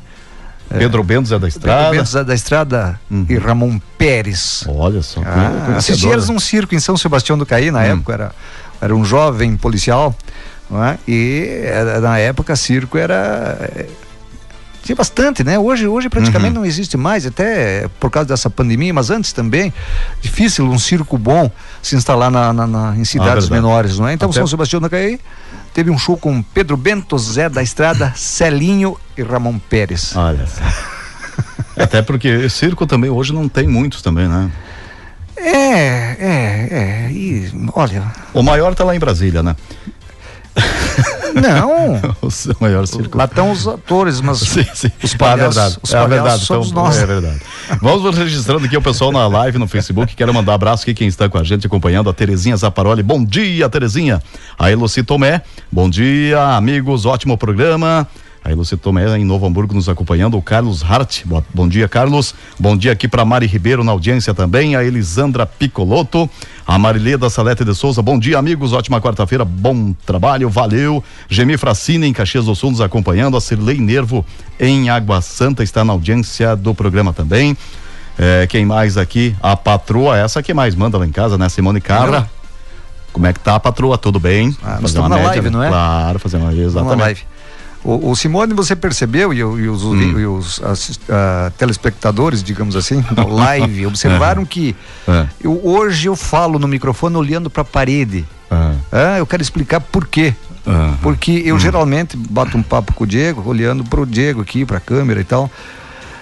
Pedro 0.77 1.03
Bento 1.03 1.27
Zé 1.27 1.39
da 1.39 1.47
Estrada. 1.47 1.83
Pedro 1.83 1.97
Bento 1.97 2.09
Zé 2.09 2.23
da 2.23 2.33
Estrada 2.33 2.99
Uhum. 3.09 3.25
e 3.27 3.37
Ramon 3.37 3.79
Pérez. 3.97 4.63
Olha 4.67 5.01
só. 5.01 5.21
Ah, 5.25 5.75
assisti 5.77 6.07
eles 6.07 6.29
num 6.29 6.39
circo 6.39 6.75
em 6.75 6.79
São 6.79 6.95
Sebastião 6.95 7.37
do 7.37 7.45
Caí, 7.45 7.71
na 7.71 7.79
Hum. 7.79 7.83
época 7.83 8.13
era, 8.13 8.31
era 8.81 8.95
um 8.95 9.03
jovem 9.03 9.57
policial, 9.57 10.15
não 10.69 10.83
é? 10.83 10.97
e 11.07 11.61
era- 11.63 11.99
na 11.99 12.17
época 12.19 12.55
circo 12.55 12.97
era. 12.97 13.57
é, 13.75 13.85
Tinha 14.81 14.95
bastante, 14.95 15.43
né? 15.43 15.59
Hoje, 15.59 15.85
hoje 15.85 16.09
praticamente 16.09 16.53
Uhum. 16.55 16.61
não 16.61 16.65
existe 16.65 16.95
mais, 16.97 17.23
até 17.25 17.87
por 17.99 18.09
causa 18.09 18.29
dessa 18.29 18.49
pandemia, 18.49 18.91
mas 18.93 19.09
antes 19.11 19.33
também, 19.33 19.71
difícil 20.21 20.65
um 20.65 20.79
circo 20.79 21.15
bom 21.17 21.51
se 21.81 21.95
instalar 21.95 22.31
na, 22.31 22.51
na- 22.53 22.65
na- 22.65 22.95
em 22.97 23.03
cidades 23.05 23.51
Ah, 23.51 23.53
menores, 23.53 23.99
não 23.99 24.07
é? 24.07 24.13
Então 24.13 24.29
Até- 24.29 24.39
São 24.39 24.47
Sebastião 24.47 24.81
do 24.81 24.89
Caí 24.89 25.19
teve 25.79 25.89
um 25.89 25.97
show 25.97 26.17
com 26.17 26.41
Pedro 26.41 26.75
Bento, 26.75 27.17
Zé 27.17 27.47
da 27.47 27.63
Estrada, 27.63 28.11
Celinho 28.13 28.97
e 29.17 29.23
Ramon 29.23 29.57
Pérez. 29.57 30.13
Olha 30.13 30.45
só. 30.45 30.61
Até 31.81 32.01
porque 32.01 32.49
circo 32.49 32.85
também 32.85 33.09
hoje 33.09 33.31
não 33.31 33.47
tem 33.47 33.65
muitos 33.65 34.01
também, 34.01 34.27
né? 34.27 34.51
É, 35.37 35.47
é, 36.19 36.67
é. 37.07 37.11
E 37.13 37.49
olha, 37.73 38.03
O 38.33 38.43
maior 38.43 38.75
tá 38.75 38.83
lá 38.83 38.93
em 38.93 38.99
Brasília, 38.99 39.41
né? 39.41 39.55
Não. 41.41 41.99
O 42.21 42.63
maior 42.63 42.85
circo. 42.87 43.17
Lá 43.17 43.25
estão 43.25 43.51
os 43.51 43.67
atores, 43.67 44.21
mas 44.21 44.39
Sim, 44.47 44.65
sim. 44.73 44.91
os 45.03 45.13
Ah, 45.13 45.17
palhaços, 45.17 45.55
verdade. 45.55 45.77
os 45.81 45.93
é 45.93 46.07
verdade. 46.07 46.45
somos 46.45 46.71
Então, 46.71 46.83
nós. 46.83 46.97
É 46.97 47.05
verdade. 47.05 47.39
Vamos 47.81 48.17
registrando 48.17 48.65
aqui 48.65 48.77
o 48.77 48.81
pessoal 48.81 49.11
na 49.11 49.27
live 49.27 49.57
no 49.57 49.67
Facebook. 49.67 50.15
Quero 50.15 50.33
mandar 50.33 50.53
abraço 50.53 50.83
aqui 50.83 50.93
quem 50.93 51.07
está 51.07 51.27
com 51.29 51.37
a 51.37 51.43
gente 51.43 51.65
acompanhando 51.67 52.09
a 52.09 52.13
Terezinha 52.13 52.55
Zaparoli. 52.55 53.01
Bom 53.03 53.23
dia, 53.23 53.69
Terezinha. 53.69 54.21
A 54.57 54.71
Eloci 54.71 55.03
Tomé. 55.03 55.41
Bom 55.71 55.89
dia, 55.89 56.41
amigos. 56.55 57.05
Ótimo 57.05 57.37
programa. 57.37 58.07
A 58.43 58.51
Eloci 58.51 58.77
Tomé 58.77 59.17
em 59.17 59.25
Novo 59.25 59.45
Hamburgo 59.45 59.73
nos 59.73 59.89
acompanhando. 59.89 60.37
O 60.37 60.41
Carlos 60.41 60.81
Hart. 60.83 61.23
Bo- 61.25 61.43
Bom 61.53 61.67
dia, 61.67 61.87
Carlos. 61.89 62.33
Bom 62.57 62.75
dia 62.77 62.91
aqui 62.93 63.07
para 63.07 63.25
Mari 63.25 63.45
Ribeiro 63.45 63.83
na 63.83 63.91
audiência 63.91 64.33
também. 64.33 64.75
A 64.75 64.83
Elisandra 64.83 65.45
Picoloto. 65.45 66.29
A 66.65 66.77
Marileda 66.79 67.29
Salete 67.29 67.65
de 67.65 67.75
Souza. 67.75 68.01
Bom 68.01 68.17
dia, 68.17 68.37
amigos. 68.39 68.71
Ótima 68.73 69.01
quarta-feira. 69.01 69.43
Bom 69.43 69.93
trabalho. 70.05 70.49
Valeu. 70.49 71.03
Gemi 71.29 71.57
Fracine 71.57 72.07
em 72.07 72.13
Caxias 72.13 72.45
do 72.45 72.55
Sul 72.55 72.71
nos 72.71 72.81
acompanhando. 72.81 73.35
A 73.35 73.41
Cirlei 73.41 73.77
Nervo 73.79 74.25
em 74.59 74.89
Água 74.89 75.21
Santa 75.21 75.61
está 75.61 75.83
na 75.83 75.91
audiência 75.93 76.55
do 76.55 76.73
programa 76.73 77.11
também. 77.11 77.57
É, 78.17 78.47
quem 78.47 78.65
mais 78.65 78.97
aqui? 78.97 79.35
A 79.41 79.55
patroa, 79.55 80.17
essa 80.17 80.41
que 80.41 80.53
mais 80.53 80.75
manda 80.75 80.97
lá 80.97 81.05
em 81.05 81.11
casa, 81.11 81.37
né? 81.37 81.47
Simone 81.49 81.79
Carra. 81.81 82.29
Como 83.11 83.25
é 83.25 83.33
que 83.33 83.39
tá, 83.39 83.59
patroa? 83.59 83.97
Tudo 83.97 84.19
bem? 84.19 84.55
Ah, 84.63 84.77
nós 84.81 84.91
estamos 84.91 85.09
uma 85.09 85.09
na 85.09 85.15
média, 85.15 85.29
live, 85.41 85.45
né? 85.45 85.49
não 85.49 85.63
é? 85.63 85.67
Claro, 85.69 86.19
fazer 86.19 86.37
uma 86.37 86.51
Uma 86.51 86.61
exatamente. 86.61 86.99
live. 87.01 87.21
O, 87.83 88.11
o 88.11 88.15
Simone, 88.15 88.53
você 88.53 88.75
percebeu, 88.75 89.33
e, 89.33 89.41
o- 89.43 89.57
e 89.59 89.69
os, 89.69 89.83
Hum. 89.85 90.19
e 90.19 90.25
os 90.25 90.61
assist- 90.63 91.01
ah, 91.09 91.49
telespectadores, 91.57 92.43
digamos 92.43 92.75
assim, 92.75 93.01
da 93.11 93.23
live, 93.25 93.85
observaram 93.87 94.45
que 94.45 94.75
É. 95.07 95.25
eu, 95.41 95.59
hoje 95.65 96.07
eu 96.07 96.15
falo 96.15 96.59
no 96.59 96.67
microfone 96.67 97.15
olhando 97.15 97.49
para 97.49 97.61
a 97.61 97.65
parede. 97.65 98.25
Ah, 98.51 98.73
Ah, 98.91 99.17
eu 99.17 99.25
quero 99.25 99.41
explicar 99.41 99.79
por 99.79 100.05
quê. 100.07 100.33
Porque 101.01 101.41
eu 101.45 101.57
geralmente 101.57 102.15
bato 102.15 102.55
um 102.57 102.61
papo 102.61 102.93
com 102.93 103.03
o 103.03 103.07
Diego, 103.07 103.41
olhando 103.49 103.83
pro 103.83 104.05
Diego 104.05 104.41
aqui, 104.41 104.65
pra 104.65 104.79
câmera 104.79 105.19
e 105.21 105.23
tal. 105.23 105.49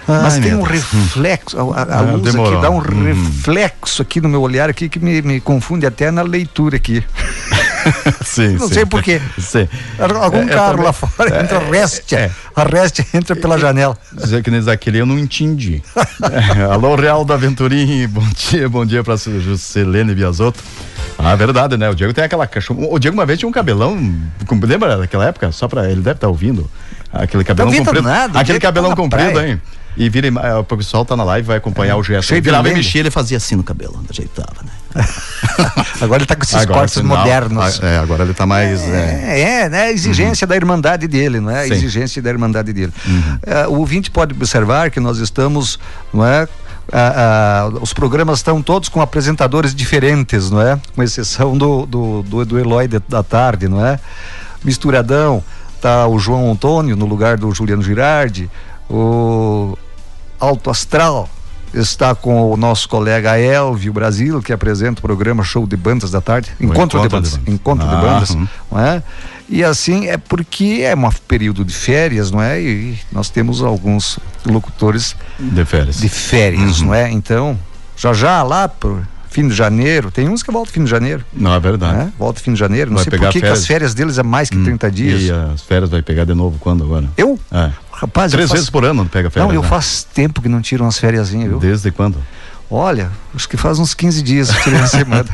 Mas 0.06 0.34
Ai, 0.36 0.40
tem 0.40 0.54
um 0.54 0.62
reflexo, 0.62 1.58
a, 1.58 1.62
a- 1.62 1.82
a 1.82 1.98
Ah, 1.98 2.00
luz 2.02 2.22
demorou. 2.22 2.52
aqui 2.54 2.62
dá 2.62 2.70
um 2.70 2.76
Uhum. 2.78 3.04
reflexo 3.04 4.00
aqui 4.00 4.22
no 4.22 4.28
meu 4.28 4.40
olhar 4.40 4.70
aqui 4.70 4.88
que 4.88 4.98
me, 4.98 5.20
me 5.20 5.38
confunde 5.38 5.84
até 5.84 6.10
na 6.10 6.22
leitura 6.22 6.76
aqui. 6.76 7.04
sim, 8.24 8.56
Não 8.56 8.68
sim. 8.68 8.74
sei 8.74 8.86
por 8.86 9.02
quê. 9.02 9.20
Sim. 9.38 9.68
Algum 9.98 10.38
É, 10.38 10.42
é 10.42 10.46
carro 10.46 10.70
também- 10.70 10.84
lá 10.86 10.92
fora 10.92 11.36
é, 11.36 11.40
entra 11.42 11.58
Restia. 11.58 12.18
é. 12.18 12.30
A 12.54 12.64
Restia 12.64 13.04
entra 13.14 13.34
pela 13.36 13.58
janela. 13.58 13.96
Dizer 14.12 14.42
que 14.42 14.50
nesse 14.50 14.70
aquele 14.70 14.98
eu 14.98 15.06
não 15.06 15.18
entendi. 15.18 15.82
É, 16.58 16.62
alô, 16.64 16.94
Real 16.96 17.24
da 17.24 17.34
Aventurim, 17.34 18.06
bom 18.08 18.26
dia, 18.34 18.68
bom 18.68 18.84
dia 18.84 19.02
pra 19.04 19.16
Juscelene 19.16 20.14
Biasotto. 20.14 20.62
Ah, 21.18 21.34
verdade, 21.34 21.76
né? 21.76 21.88
O 21.90 21.94
Diego 21.94 22.12
tem 22.12 22.24
aquela 22.24 22.46
cachorra. 22.46 22.80
O 22.90 22.98
Diego 22.98 23.16
uma 23.16 23.26
vez 23.26 23.38
tinha 23.38 23.48
um 23.48 23.52
cabelão. 23.52 23.96
Lembra 24.62 24.96
daquela 24.98 25.24
época? 25.26 25.50
Só 25.52 25.66
pra. 25.66 25.86
Ele 25.90 26.00
deve 26.00 26.16
estar 26.16 26.28
ouvindo. 26.28 26.70
Aquele 27.12 27.42
cabelão 27.42 27.68
ouvindo 27.68 27.86
comprido. 27.86 28.06
nada, 28.08 28.38
aquele 28.38 28.58
tá 28.60 28.68
cabelão 28.68 28.90
na 28.90 28.96
comprido, 28.96 29.32
praia. 29.32 29.48
hein? 29.52 29.62
E 29.96 30.08
vira, 30.08 30.28
e 30.28 30.30
o 30.30 30.64
pessoal 30.64 31.04
tá 31.04 31.16
na 31.16 31.24
live, 31.24 31.46
vai 31.48 31.56
acompanhar 31.56 31.96
o 31.96 32.02
gesto. 32.04 32.32
virava 32.40 32.68
e 32.68 32.74
mexia, 32.74 33.00
ele 33.00 33.10
fazia 33.10 33.36
assim 33.36 33.56
no 33.56 33.64
cabelo, 33.64 34.00
ajeitava, 34.08 34.62
né? 34.62 34.70
Agora 36.00 36.20
ele 36.20 36.26
tá 36.26 36.34
com 36.36 36.42
esses 36.42 36.54
Agora, 36.54 36.80
cortes 36.80 36.98
afinal, 36.98 37.18
modernos. 37.18 37.80
ah, 37.82 37.86
É, 37.86 37.98
agora 37.98 38.22
ele 38.24 38.34
tá 38.34 38.46
mais. 38.46 38.80
é, 38.82 39.24
É, 39.26 39.40
é, 39.64 39.68
né? 39.68 39.82
A 39.82 39.92
exigência 39.92 40.46
da 40.46 40.56
irmandade 40.56 41.06
dele, 41.08 41.40
não 41.40 41.50
é? 41.50 41.60
A 41.60 41.64
Sim. 41.64 41.70
Uhum. 41.70 41.76
exigência 41.76 42.22
da 42.22 42.30
irmandade 42.30 42.72
dele. 42.72 42.92
É, 43.44 43.66
o 43.66 43.74
ouvinte 43.78 44.10
pode 44.10 44.32
observar 44.34 44.90
que 44.90 45.00
nós 45.00 45.18
estamos, 45.18 45.78
não 46.12 46.24
é? 46.24 46.48
Ah, 46.90 47.68
ah, 47.74 47.78
os 47.82 47.92
programas 47.92 48.38
estão 48.38 48.62
todos 48.62 48.88
com 48.88 49.00
apresentadores 49.02 49.74
diferentes, 49.74 50.50
não 50.50 50.60
é? 50.62 50.78
Com 50.96 51.02
exceção 51.02 51.56
do, 51.56 51.84
do, 51.84 52.22
do, 52.22 52.44
do 52.46 52.58
Eloy 52.58 52.88
de- 52.88 53.02
da 53.08 53.22
tarde, 53.22 53.68
não 53.68 53.84
é? 53.84 54.00
Misturadão, 54.64 55.44
tá 55.82 56.06
o 56.06 56.18
João 56.18 56.50
Antônio 56.50 56.96
no 56.96 57.04
lugar 57.04 57.36
do 57.36 57.52
Juliano 57.54 57.82
Girardi, 57.82 58.50
o 58.88 59.76
Alto 60.40 60.70
Astral 60.70 61.28
está 61.74 62.14
com 62.14 62.50
o 62.52 62.56
nosso 62.56 62.88
colega 62.88 63.38
Elvio 63.38 63.92
Brasil, 63.92 64.40
que 64.42 64.52
apresenta 64.52 65.00
o 65.00 65.02
programa 65.02 65.42
Show 65.44 65.66
de 65.66 65.76
Bandas 65.76 66.10
da 66.10 66.20
Tarde. 66.20 66.50
Encontro, 66.60 66.98
Encontro 66.98 66.98
de 67.00 67.08
de 67.08 67.08
Bandas. 67.14 67.36
Bandas. 67.36 67.54
Encontro 67.54 67.88
de 67.88 67.94
Ah, 67.94 67.98
Bandas. 68.00 68.30
hum. 68.30 68.46
Não 68.72 68.80
é? 68.80 69.02
E 69.48 69.64
assim 69.64 70.06
é 70.08 70.18
porque 70.18 70.80
é 70.82 70.94
um 70.94 71.08
período 71.26 71.64
de 71.64 71.72
férias, 71.72 72.30
não 72.30 72.42
é? 72.42 72.60
E 72.60 72.98
nós 73.10 73.30
temos 73.30 73.62
alguns 73.62 74.18
locutores 74.44 75.16
de 75.38 75.64
férias. 75.64 75.98
de 76.00 76.08
férias, 76.08 76.80
Uhum. 76.80 76.86
não 76.88 76.94
é? 76.94 77.10
Então, 77.10 77.58
já 77.96 78.12
já 78.12 78.42
lá 78.42 78.68
pro 78.68 79.02
fim 79.30 79.46
de 79.48 79.54
janeiro, 79.54 80.10
tem 80.10 80.28
uns 80.28 80.42
que 80.42 80.50
voltam 80.50 80.72
fim 80.72 80.84
de 80.84 80.90
janeiro. 80.90 81.24
Não, 81.32 81.54
é 81.54 81.60
verdade. 81.60 81.96
Né? 81.96 82.12
Volta 82.18 82.40
fim 82.40 82.52
de 82.54 82.58
janeiro. 82.58 82.90
Não 82.90 82.96
Vai 82.96 83.04
sei 83.04 83.18
por 83.18 83.28
que 83.30 83.44
as 83.46 83.66
férias 83.66 83.94
deles 83.94 84.18
é 84.18 84.22
mais 84.22 84.50
que 84.50 84.56
30 84.62 84.90
dias. 84.90 85.22
E 85.22 85.30
as 85.30 85.62
férias 85.62 85.90
vai 85.90 86.02
pegar 86.02 86.24
de 86.24 86.34
novo 86.34 86.58
quando 86.58 86.82
agora? 86.84 87.06
Eu? 87.16 87.38
É. 87.52 87.70
Rapaz, 88.00 88.30
Três 88.30 88.48
faço... 88.48 88.54
vezes 88.54 88.70
por 88.70 88.84
ano 88.84 89.04
pega 89.06 89.28
férias. 89.28 89.48
Não, 89.48 89.54
eu 89.54 89.62
né? 89.62 89.68
faz 89.68 90.04
tempo 90.04 90.40
que 90.40 90.48
não 90.48 90.60
tiro 90.60 90.84
umas 90.84 90.98
férias, 90.98 91.30
viu? 91.30 91.58
Desde 91.58 91.90
quando? 91.90 92.16
Olha, 92.70 93.10
acho 93.34 93.48
que 93.48 93.56
faz 93.56 93.78
uns 93.78 93.92
15 93.94 94.22
dias 94.22 94.50
que 94.50 94.62
tirei 94.62 94.78
uma 94.78 94.86
semana. 94.88 95.28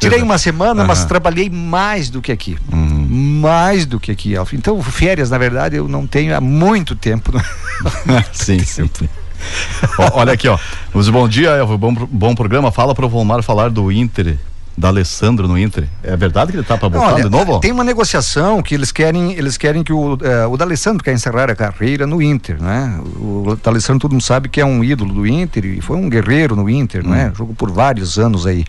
tirei 0.00 0.22
uma 0.22 0.38
semana, 0.38 0.84
mas 0.84 1.00
Aham. 1.00 1.08
trabalhei 1.08 1.48
mais 1.48 2.10
do 2.10 2.20
que 2.20 2.32
aqui. 2.32 2.58
Uhum. 2.72 3.06
Mais 3.40 3.86
do 3.86 4.00
que 4.00 4.10
aqui, 4.10 4.34
Alf. 4.34 4.54
Então, 4.54 4.82
férias, 4.82 5.30
na 5.30 5.38
verdade, 5.38 5.76
eu 5.76 5.86
não 5.86 6.06
tenho 6.06 6.36
há 6.36 6.40
muito 6.40 6.96
tempo. 6.96 7.32
sim, 8.32 8.58
sim. 8.64 8.90
sim. 8.92 9.08
Ó, 9.98 10.20
olha 10.20 10.32
aqui, 10.32 10.48
ó. 10.48 10.58
Bom 11.12 11.28
dia, 11.28 11.50
Elvio. 11.50 11.78
Bom, 11.78 11.94
bom 11.94 12.34
programa. 12.34 12.72
Fala 12.72 12.94
pro 12.94 13.08
Volmar 13.08 13.42
falar 13.42 13.70
do 13.70 13.92
Inter 13.92 14.38
da 14.76 14.88
Alessandro 14.88 15.46
no 15.46 15.58
Inter. 15.58 15.88
É 16.02 16.16
verdade 16.16 16.50
que 16.52 16.58
ele 16.58 16.64
tá 16.64 16.76
para 16.76 16.88
voltar 16.88 17.14
de 17.22 17.28
novo? 17.28 17.60
Tem 17.60 17.70
uma 17.72 17.84
negociação 17.84 18.62
que 18.62 18.74
eles 18.74 18.90
querem, 18.90 19.32
eles 19.32 19.56
querem 19.56 19.82
que 19.82 19.92
o, 19.92 20.18
eh, 20.20 20.46
o 20.46 20.56
D'Alessandro 20.56 21.02
quer 21.02 21.12
encerrar 21.12 21.50
a 21.50 21.54
carreira 21.54 22.06
no 22.06 22.20
Inter, 22.20 22.60
né? 22.62 23.00
O 23.16 23.56
D'Alessandro 23.62 24.00
todo 24.00 24.12
mundo 24.12 24.22
sabe 24.22 24.48
que 24.48 24.60
é 24.60 24.64
um 24.64 24.82
ídolo 24.82 25.14
do 25.14 25.26
Inter 25.26 25.64
e 25.64 25.80
foi 25.80 25.96
um 25.96 26.08
guerreiro 26.08 26.56
no 26.56 26.68
Inter, 26.68 27.06
né? 27.06 27.32
Jogou 27.36 27.54
por 27.54 27.70
vários 27.70 28.18
anos 28.18 28.46
aí. 28.46 28.64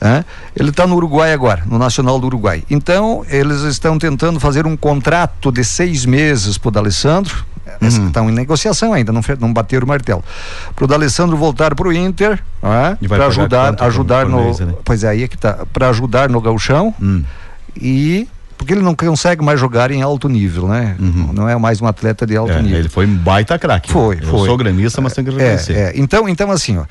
né? 0.00 0.24
Ele 0.54 0.70
está 0.70 0.86
no 0.86 0.96
Uruguai 0.96 1.32
agora, 1.32 1.62
no 1.66 1.78
Nacional 1.78 2.18
do 2.20 2.26
Uruguai. 2.26 2.62
Então, 2.70 3.24
eles 3.28 3.62
estão 3.62 3.98
tentando 3.98 4.38
fazer 4.38 4.66
um 4.66 4.76
contrato 4.76 5.50
de 5.50 5.64
seis 5.64 6.04
meses 6.04 6.58
pro 6.58 6.70
D'Alessandro, 6.70 7.44
Estão 7.80 8.28
em 8.30 8.32
negociação 8.32 8.92
ainda, 8.92 9.12
não, 9.12 9.20
não 9.40 9.52
bateram 9.52 9.84
o 9.84 9.88
martelo. 9.88 10.24
Pro 10.74 10.86
D'Alessandro 10.86 11.36
voltar 11.36 11.74
pro 11.74 11.92
Inter, 11.92 12.38
E 13.00 13.06
vai 13.08 13.18
para 13.18 13.28
ajudar, 13.28 13.82
ajudar 13.82 14.26
no. 14.26 14.44
mês, 14.44 14.60
né? 14.60 14.74
Pois 14.84 15.04
é, 15.04 15.08
aí 15.08 15.22
é 15.24 15.28
que 15.28 15.36
tá. 15.38 15.66
Para 15.72 15.88
ajudar 15.90 16.28
no 16.28 16.40
gauchão 16.40 16.94
Hum. 17.00 17.22
e 17.80 18.28
porque 18.56 18.72
ele 18.72 18.82
não 18.82 18.94
consegue 18.94 19.44
mais 19.44 19.60
jogar 19.60 19.90
em 19.92 20.02
alto 20.02 20.28
nível, 20.28 20.66
né? 20.66 20.96
Não 20.98 21.48
é 21.48 21.56
mais 21.56 21.80
um 21.80 21.86
atleta 21.86 22.26
de 22.26 22.36
alto 22.36 22.52
Uhum. 22.52 22.58
É, 22.58 22.62
nível. 22.62 22.78
ele 22.80 22.88
foi 22.88 23.06
um 23.06 23.14
baita 23.14 23.56
craque. 23.56 23.90
Foi, 23.92 24.16
Eu 24.20 24.26
foi. 24.26 24.48
sou 24.48 24.56
gremista, 24.56 25.00
mas 25.00 25.12
tenho 25.12 25.28
que 25.32 25.40
É, 25.40 25.56
é. 25.70 25.92
Então, 25.94 26.28
então 26.28 26.50
assim, 26.50 26.76
ó, 26.76 26.84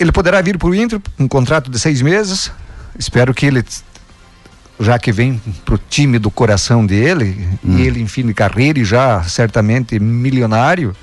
ele 0.00 0.10
poderá 0.10 0.40
vir 0.40 0.56
para 0.56 0.68
o 0.68 0.74
Inter 0.74 0.98
um 1.18 1.28
contrato 1.28 1.70
de 1.70 1.78
seis 1.78 2.00
meses. 2.00 2.50
Espero 2.98 3.34
que 3.34 3.44
ele, 3.46 3.62
já 4.82 4.98
que 4.98 5.12
vem 5.12 5.40
pro 5.64 5.78
time 5.88 6.18
do 6.18 6.30
coração 6.30 6.84
dele 6.84 7.48
Hum. 7.64 7.78
e 7.78 7.82
ele 7.86 8.00
em 8.02 8.06
fim 8.06 8.26
de 8.26 8.34
carreira 8.34 8.78
e 8.80 8.84
já 8.84 9.22
certamente 9.22 9.98
milionário, 9.98 10.94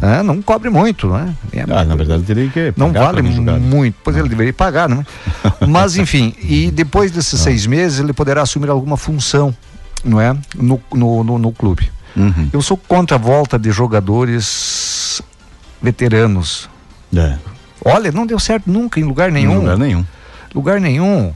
né, 0.00 0.22
não 0.22 0.42
cobre 0.42 0.68
muito, 0.70 1.08
né? 1.08 1.34
É, 1.52 1.60
Uhum. 1.64 1.66
Ah, 1.78 1.84
na 1.84 1.94
verdade, 1.94 2.22
teria 2.24 2.48
que 2.48 2.74
não 2.76 2.92
vale 2.92 3.22
muito, 3.22 3.94
pois 4.02 4.16
ele 4.16 4.28
deveria 4.28 4.52
pagar, 4.52 4.88
né? 4.88 5.04
Mas 5.68 5.96
enfim, 5.96 6.34
e 6.42 6.70
depois 6.70 7.10
desses 7.10 7.40
Ah. 7.40 7.44
seis 7.44 7.64
meses 7.66 8.00
ele 8.00 8.12
poderá 8.12 8.42
assumir 8.42 8.68
alguma 8.68 8.96
função, 8.96 9.54
não 10.04 10.20
é, 10.20 10.36
no, 10.56 10.80
no, 10.92 11.22
no, 11.24 11.38
no 11.38 11.52
clube. 11.52 11.90
Uhum. 12.16 12.48
Eu 12.52 12.60
sou 12.60 12.76
contra 12.76 13.16
a 13.16 13.18
volta 13.20 13.58
de 13.58 13.70
jogadores 13.70 15.22
veteranos. 15.80 16.68
É, 17.16 17.36
Olha, 17.84 18.12
não 18.12 18.26
deu 18.26 18.38
certo 18.38 18.70
nunca 18.70 19.00
em 19.00 19.02
lugar 19.04 19.30
nenhum. 19.32 19.52
Em 19.54 19.58
lugar 19.58 19.78
nenhum. 19.78 20.04
Lugar 20.54 20.80
nenhum. 20.80 21.32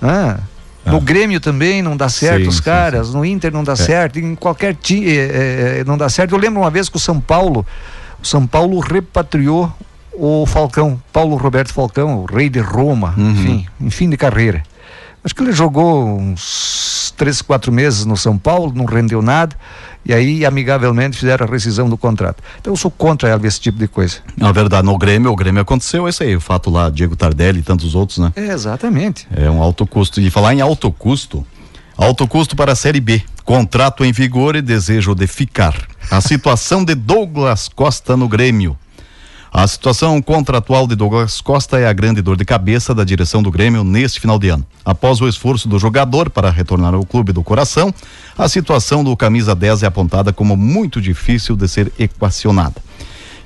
Ah, 0.00 0.38
No 0.84 0.96
Ah. 0.96 1.00
Grêmio 1.00 1.38
também 1.40 1.80
não 1.82 1.96
dá 1.96 2.08
certo 2.08 2.42
Sim, 2.42 2.48
os 2.48 2.56
sim, 2.56 2.62
caras, 2.62 3.14
no 3.14 3.24
Inter 3.24 3.52
não 3.52 3.62
dá 3.62 3.76
certo, 3.76 4.18
em 4.18 4.34
qualquer 4.34 4.74
time 4.74 5.06
não 5.86 5.96
dá 5.96 6.08
certo. 6.08 6.34
Eu 6.34 6.38
lembro 6.38 6.60
uma 6.60 6.70
vez 6.70 6.88
que 6.88 6.96
o 6.96 7.00
São 7.00 7.20
Paulo, 7.20 7.64
o 8.22 8.26
São 8.26 8.46
Paulo 8.46 8.78
repatriou 8.80 9.72
o 10.12 10.44
Falcão, 10.44 11.00
Paulo 11.12 11.36
Roberto 11.36 11.72
Falcão, 11.72 12.18
o 12.18 12.24
rei 12.24 12.48
de 12.50 12.58
Roma, 12.60 13.14
Uhum. 13.16 13.30
enfim, 13.30 13.66
em 13.80 13.90
fim 13.90 14.10
de 14.10 14.16
carreira. 14.16 14.62
Acho 15.24 15.34
que 15.36 15.42
ele 15.42 15.52
jogou 15.52 16.18
uns 16.18 16.40
três, 17.16 17.42
quatro 17.42 17.72
meses 17.72 18.04
no 18.04 18.16
São 18.16 18.36
Paulo, 18.36 18.72
não 18.74 18.84
rendeu 18.84 19.22
nada, 19.22 19.56
e 20.04 20.12
aí 20.12 20.44
amigavelmente 20.44 21.16
fizeram 21.16 21.46
a 21.46 21.50
rescisão 21.50 21.88
do 21.88 21.96
contrato. 21.96 22.42
Então 22.60 22.72
eu 22.72 22.76
sou 22.76 22.90
contra 22.90 23.38
esse 23.44 23.60
tipo 23.60 23.78
de 23.78 23.86
coisa. 23.86 24.18
Na 24.36 24.50
verdade, 24.52 24.86
no 24.86 24.96
Grêmio, 24.98 25.30
o 25.30 25.36
Grêmio 25.36 25.62
aconteceu 25.62 26.08
esse 26.08 26.22
aí, 26.22 26.36
o 26.36 26.40
fato 26.40 26.70
lá, 26.70 26.90
Diego 26.90 27.14
Tardelli 27.16 27.60
e 27.60 27.62
tantos 27.62 27.94
outros, 27.94 28.18
né? 28.18 28.32
É, 28.34 28.52
exatamente. 28.52 29.26
É 29.34 29.50
um 29.50 29.62
alto 29.62 29.86
custo. 29.86 30.20
E 30.20 30.30
falar 30.30 30.54
em 30.54 30.60
alto 30.60 30.90
custo, 30.90 31.46
alto 31.96 32.26
custo 32.26 32.56
para 32.56 32.72
a 32.72 32.76
Série 32.76 33.00
B. 33.00 33.22
Contrato 33.44 34.04
em 34.04 34.12
vigor 34.12 34.56
e 34.56 34.62
desejo 34.62 35.14
de 35.14 35.26
ficar. 35.26 35.74
A 36.10 36.20
situação 36.20 36.84
de 36.84 36.94
Douglas 36.94 37.68
Costa 37.68 38.16
no 38.16 38.28
Grêmio. 38.28 38.76
A 39.54 39.66
situação 39.66 40.22
contratual 40.22 40.86
de 40.86 40.96
Douglas 40.96 41.42
Costa 41.42 41.78
é 41.78 41.86
a 41.86 41.92
grande 41.92 42.22
dor 42.22 42.38
de 42.38 42.44
cabeça 42.44 42.94
da 42.94 43.04
direção 43.04 43.42
do 43.42 43.50
Grêmio 43.50 43.84
neste 43.84 44.18
final 44.18 44.38
de 44.38 44.48
ano. 44.48 44.64
Após 44.82 45.20
o 45.20 45.28
esforço 45.28 45.68
do 45.68 45.78
jogador 45.78 46.30
para 46.30 46.48
retornar 46.48 46.94
ao 46.94 47.04
clube 47.04 47.34
do 47.34 47.42
coração, 47.42 47.92
a 48.36 48.48
situação 48.48 49.04
do 49.04 49.14
camisa 49.14 49.54
10 49.54 49.82
é 49.82 49.86
apontada 49.86 50.32
como 50.32 50.56
muito 50.56 51.02
difícil 51.02 51.54
de 51.54 51.68
ser 51.68 51.92
equacionada. 51.98 52.76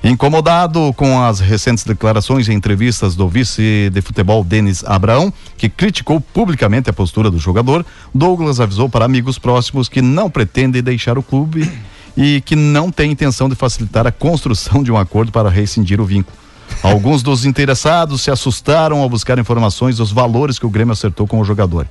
Incomodado 0.01 0.93
com 0.93 1.21
as 1.21 1.41
recentes 1.41 1.83
declarações 1.83 2.47
e 2.47 2.53
entrevistas 2.53 3.13
do 3.13 3.27
vice 3.27 3.89
de 3.91 4.01
futebol 4.01 4.45
Denis 4.45 4.85
Abraão, 4.85 5.33
que 5.57 5.67
criticou 5.67 6.21
publicamente 6.21 6.89
a 6.89 6.93
postura 6.93 7.29
do 7.29 7.37
jogador, 7.37 7.85
Douglas 8.15 8.61
avisou 8.61 8.87
para 8.87 9.03
amigos 9.03 9.37
próximos 9.37 9.89
que 9.89 10.01
não 10.01 10.29
pretende 10.29 10.81
deixar 10.81 11.17
o 11.17 11.23
clube 11.23 11.69
e 12.17 12.41
que 12.41 12.55
não 12.55 12.91
tem 12.91 13.11
intenção 13.11 13.47
de 13.47 13.55
facilitar 13.55 14.07
a 14.07 14.11
construção 14.11 14.81
de 14.81 14.91
um 14.91 14.97
acordo 14.97 15.31
para 15.31 15.49
rescindir 15.49 16.01
o 16.01 16.05
vínculo. 16.05 16.35
Alguns 16.81 17.21
dos 17.21 17.45
interessados 17.45 18.21
se 18.21 18.31
assustaram 18.31 18.99
ao 18.99 19.07
buscar 19.07 19.37
informações 19.37 19.97
dos 19.97 20.11
valores 20.11 20.57
que 20.57 20.65
o 20.65 20.69
Grêmio 20.69 20.93
acertou 20.93 21.27
com 21.27 21.39
o 21.39 21.45
jogador. 21.45 21.87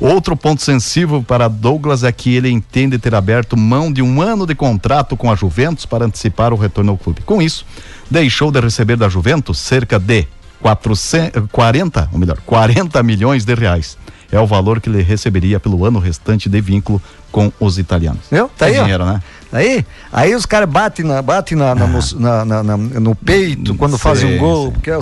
Outro 0.00 0.36
ponto 0.36 0.60
sensível 0.60 1.22
para 1.22 1.46
Douglas 1.48 2.02
é 2.02 2.10
que 2.10 2.34
ele 2.34 2.50
entende 2.50 2.98
ter 2.98 3.14
aberto 3.14 3.56
mão 3.56 3.92
de 3.92 4.02
um 4.02 4.20
ano 4.20 4.44
de 4.44 4.54
contrato 4.54 5.16
com 5.16 5.30
a 5.30 5.36
Juventus 5.36 5.86
para 5.86 6.04
antecipar 6.04 6.52
o 6.52 6.56
retorno 6.56 6.90
ao 6.90 6.98
clube. 6.98 7.22
Com 7.22 7.40
isso, 7.40 7.64
deixou 8.10 8.50
de 8.50 8.60
receber 8.60 8.96
da 8.96 9.08
Juventus 9.08 9.58
cerca 9.58 9.98
de 9.98 10.26
400, 10.60 11.44
40, 11.50 12.08
ou 12.12 12.18
melhor, 12.18 12.38
40 12.44 13.02
milhões 13.02 13.44
de 13.44 13.54
reais. 13.54 13.96
É 14.32 14.40
o 14.40 14.46
valor 14.46 14.80
que 14.80 14.88
ele 14.88 15.00
receberia 15.00 15.60
pelo 15.60 15.84
ano 15.84 16.00
restante 16.00 16.48
de 16.48 16.60
vínculo 16.60 17.00
com 17.30 17.52
os 17.60 17.78
italianos. 17.78 18.22
Viu? 18.30 18.50
Tá 18.56 18.66
É 18.66 18.70
aí, 18.70 18.78
ó. 18.78 18.82
dinheiro, 18.82 19.04
né? 19.04 19.22
Aí, 19.54 19.86
aí 20.12 20.34
os 20.34 20.44
caras 20.44 20.68
batem, 20.68 21.04
na, 21.06 21.22
batem 21.22 21.56
na, 21.56 21.76
na, 21.76 21.86
no- 21.86 22.44
na- 22.64 22.76
no 22.76 23.14
peito 23.14 23.76
quando 23.76 23.92
Sim, 23.92 23.98
fazem 23.98 24.34
um 24.34 24.38
gol, 24.38 24.66
sim. 24.66 24.72
porque 24.72 24.90
ah, 24.90 25.00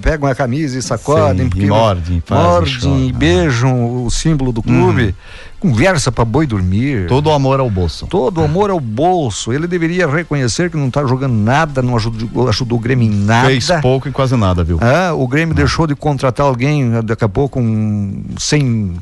pegam 0.00 0.28
a 0.30 0.34
camisa 0.36 0.78
e 0.78 0.82
sacodem, 0.82 1.44
Sim, 1.46 1.48
porque 1.50 1.64
e 1.64 1.68
mordem, 1.68 2.22
fazem, 2.24 2.44
mordem 2.44 3.08
e 3.08 3.12
beijam 3.12 4.04
o 4.04 4.08
símbolo 4.08 4.52
do 4.52 4.62
clube, 4.62 5.16
conversa 5.58 6.12
pra 6.12 6.24
boi 6.24 6.46
dormir. 6.46 7.08
Todo 7.08 7.26
o 7.26 7.32
amor 7.32 7.58
ao 7.58 7.68
bolso. 7.68 8.06
Todo 8.06 8.40
o 8.40 8.44
amor 8.44 8.70
ao 8.70 8.78
bolso. 8.78 9.52
Ele 9.52 9.66
deveria 9.66 10.06
reconhecer 10.06 10.70
que 10.70 10.76
não 10.76 10.88
tá 10.88 11.04
jogando 11.04 11.34
nada, 11.34 11.82
não 11.82 11.96
ajudou, 11.96 12.48
ajudou 12.48 12.78
o 12.78 12.80
Grêmio 12.80 13.10
em 13.10 13.14
nada. 13.24 13.48
Fez 13.48 13.68
pouco 13.82 14.08
e 14.08 14.12
quase 14.12 14.36
nada, 14.36 14.62
viu? 14.62 14.78
Ah, 14.80 15.12
o 15.12 15.26
Grêmio 15.26 15.56
deixou 15.56 15.88
de 15.88 15.96
contratar 15.96 16.46
alguém 16.46 16.94
ah, 16.96 17.00
daqui 17.02 17.24
a 17.24 17.28
pouco 17.28 17.58
um, 17.58 18.22
sem 18.38 18.94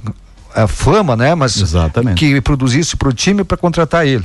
a 0.54 0.66
fama, 0.66 1.14
né? 1.16 1.34
Mas 1.34 1.60
Exatamente. 1.60 2.16
que 2.18 2.40
produzisse 2.40 2.96
para 2.96 3.08
o 3.10 3.12
time 3.12 3.44
para 3.44 3.58
contratar 3.58 4.06
ele. 4.06 4.24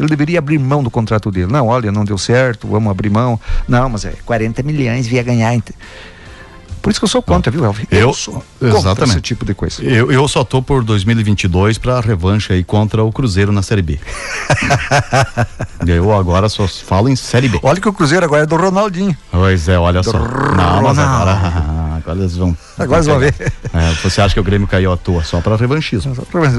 Ele 0.00 0.08
deveria 0.08 0.38
abrir 0.38 0.58
mão 0.58 0.82
do 0.82 0.90
contrato 0.90 1.30
dele. 1.30 1.52
Não, 1.52 1.66
olha, 1.66 1.92
não 1.92 2.06
deu 2.06 2.16
certo, 2.16 2.66
vamos 2.66 2.90
abrir 2.90 3.10
mão. 3.10 3.38
Não, 3.68 3.86
mas 3.90 4.06
é 4.06 4.14
40 4.24 4.62
milhões, 4.62 5.06
ia 5.12 5.22
ganhar. 5.22 5.54
Por 6.82 6.90
isso 6.90 6.98
que 7.00 7.04
eu 7.04 7.08
sou 7.08 7.22
contra, 7.22 7.50
viu, 7.50 7.64
Elvio? 7.64 7.86
Eu- 7.90 8.12
sou 8.14 8.34
contra 8.58 8.78
exatamente. 8.78 9.10
esse 9.10 9.20
tipo 9.20 9.44
de 9.44 9.54
coisa. 9.54 9.82
Eu, 9.82 10.10
eu 10.10 10.26
só 10.26 10.42
tô 10.44 10.62
por 10.62 10.82
2022 10.82 11.78
para 11.78 12.00
revanche 12.00 12.52
aí 12.52 12.64
contra 12.64 13.04
o 13.04 13.12
Cruzeiro 13.12 13.52
na 13.52 13.62
Série 13.62 13.82
B. 13.82 13.98
eu 15.86 16.12
agora 16.12 16.48
só 16.48 16.66
falo 16.66 17.08
em 17.08 17.16
Série 17.16 17.48
B. 17.48 17.58
Olha 17.62 17.80
que 17.80 17.88
o 17.88 17.92
Cruzeiro 17.92 18.24
agora 18.24 18.42
é 18.44 18.46
do 18.46 18.56
Ronaldinho. 18.56 19.16
Pois 19.30 19.68
é, 19.68 19.78
olha 19.78 20.02
só. 20.02 20.18
Não, 20.18 20.82
mas 20.82 20.98
agora, 20.98 21.32
agora 21.96 22.18
eles 22.18 22.36
vão. 22.36 22.56
Agora 22.78 22.98
eles 22.98 23.06
vão 23.06 23.18
ver. 23.18 23.34
É, 23.72 23.92
você 24.02 24.20
acha 24.20 24.34
que 24.34 24.40
o 24.40 24.44
Grêmio 24.44 24.66
caiu 24.66 24.92
à 24.92 24.96
toa 24.96 25.22
só 25.22 25.40
para 25.40 25.56
revanchismo? 25.56 26.16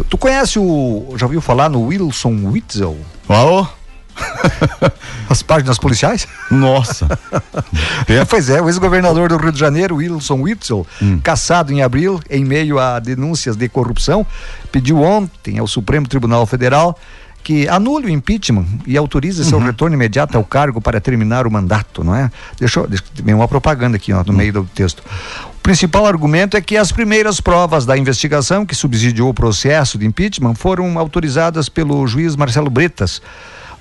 Tu 0.10 0.18
conhece 0.18 0.60
o. 0.60 1.14
Já 1.18 1.26
ouviu 1.26 1.42
falar 1.42 1.70
no 1.70 1.82
Wilson 1.88 2.42
Witzel? 2.46 2.98
Uau, 3.30 3.68
As 5.30 5.42
páginas 5.42 5.78
policiais? 5.78 6.28
nossa. 6.50 7.08
É, 8.08 8.26
pois 8.26 8.50
é, 8.50 8.62
o 8.62 8.68
ex-governador 8.68 9.30
do 9.30 9.38
Rio 9.38 9.52
de 9.52 9.60
Janeiro, 9.60 9.96
Wilson 9.98 10.42
Witzel, 10.42 10.86
Hum. 11.02 11.20
caçado 11.24 11.72
em 11.72 11.82
abril, 11.82 12.20
em 12.30 12.44
meio 12.44 12.78
a 12.80 13.00
denúncias 13.00 13.56
de 13.56 13.70
corrupção, 13.70 14.26
pediu 14.72 15.02
ontem 15.02 15.60
ao 15.60 15.68
Supremo 15.68 16.08
Tribunal 16.08 16.46
Federal 16.46 16.98
que 17.44 17.68
anule 17.68 18.08
o 18.08 18.10
impeachment 18.10 18.66
e 18.86 18.98
autorize 18.98 19.42
Uhum. 19.44 19.50
seu 19.50 19.60
retorno 19.60 19.96
imediato 19.96 20.38
ao 20.38 20.44
cargo 20.44 20.80
para 20.82 21.00
terminar 21.00 21.48
o 21.48 21.52
mandato, 21.52 22.04
não 22.04 22.14
é? 22.16 22.30
Deixa, 22.60 22.86
tem 23.24 23.34
uma 23.34 23.48
propaganda 23.48 23.96
aqui, 23.98 24.14
Hum. 24.14 24.18
ó, 24.20 24.24
no 24.24 24.34
meio 24.34 24.52
do 24.54 24.64
texto. 24.76 25.02
O 25.48 25.62
principal 25.62 26.06
argumento 26.06 26.58
é 26.58 26.62
que 26.62 26.76
as 26.76 26.92
primeiras 26.92 27.40
provas 27.40 27.86
da 27.86 27.98
investigação 27.98 28.66
que 28.66 28.76
subsidiou 28.76 29.30
o 29.30 29.34
processo 29.34 29.98
de 29.98 30.06
impeachment 30.06 30.56
foram 30.56 30.98
autorizadas 31.00 31.70
pelo 31.70 32.06
juiz 32.08 32.36
Marcelo 32.36 32.70
Bretas, 32.70 33.22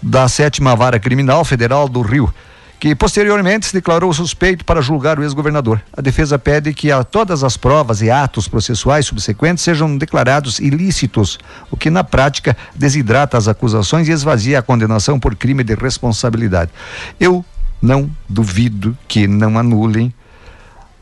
da 0.02 0.28
sétima 0.28 0.74
vara 0.74 0.98
criminal 0.98 1.44
federal 1.44 1.88
do 1.88 2.00
Rio, 2.02 2.32
que 2.78 2.94
posteriormente 2.94 3.66
se 3.66 3.74
declarou 3.74 4.10
suspeito 4.14 4.64
para 4.64 4.80
julgar 4.80 5.18
o 5.18 5.22
ex-governador. 5.22 5.82
A 5.94 6.00
defesa 6.00 6.38
pede 6.38 6.72
que 6.72 6.90
a 6.90 7.04
todas 7.04 7.44
as 7.44 7.56
provas 7.56 8.00
e 8.00 8.10
atos 8.10 8.48
processuais 8.48 9.04
subsequentes 9.06 9.62
sejam 9.62 9.98
declarados 9.98 10.58
ilícitos, 10.58 11.38
o 11.70 11.76
que 11.76 11.90
na 11.90 12.02
prática 12.02 12.56
desidrata 12.74 13.36
as 13.36 13.48
acusações 13.48 14.08
e 14.08 14.12
esvazia 14.12 14.58
a 14.58 14.62
condenação 14.62 15.20
por 15.20 15.34
crime 15.36 15.62
de 15.62 15.74
responsabilidade. 15.74 16.70
Eu 17.18 17.44
não 17.82 18.10
duvido 18.28 18.96
que 19.06 19.26
não 19.26 19.58
anulem 19.58 20.12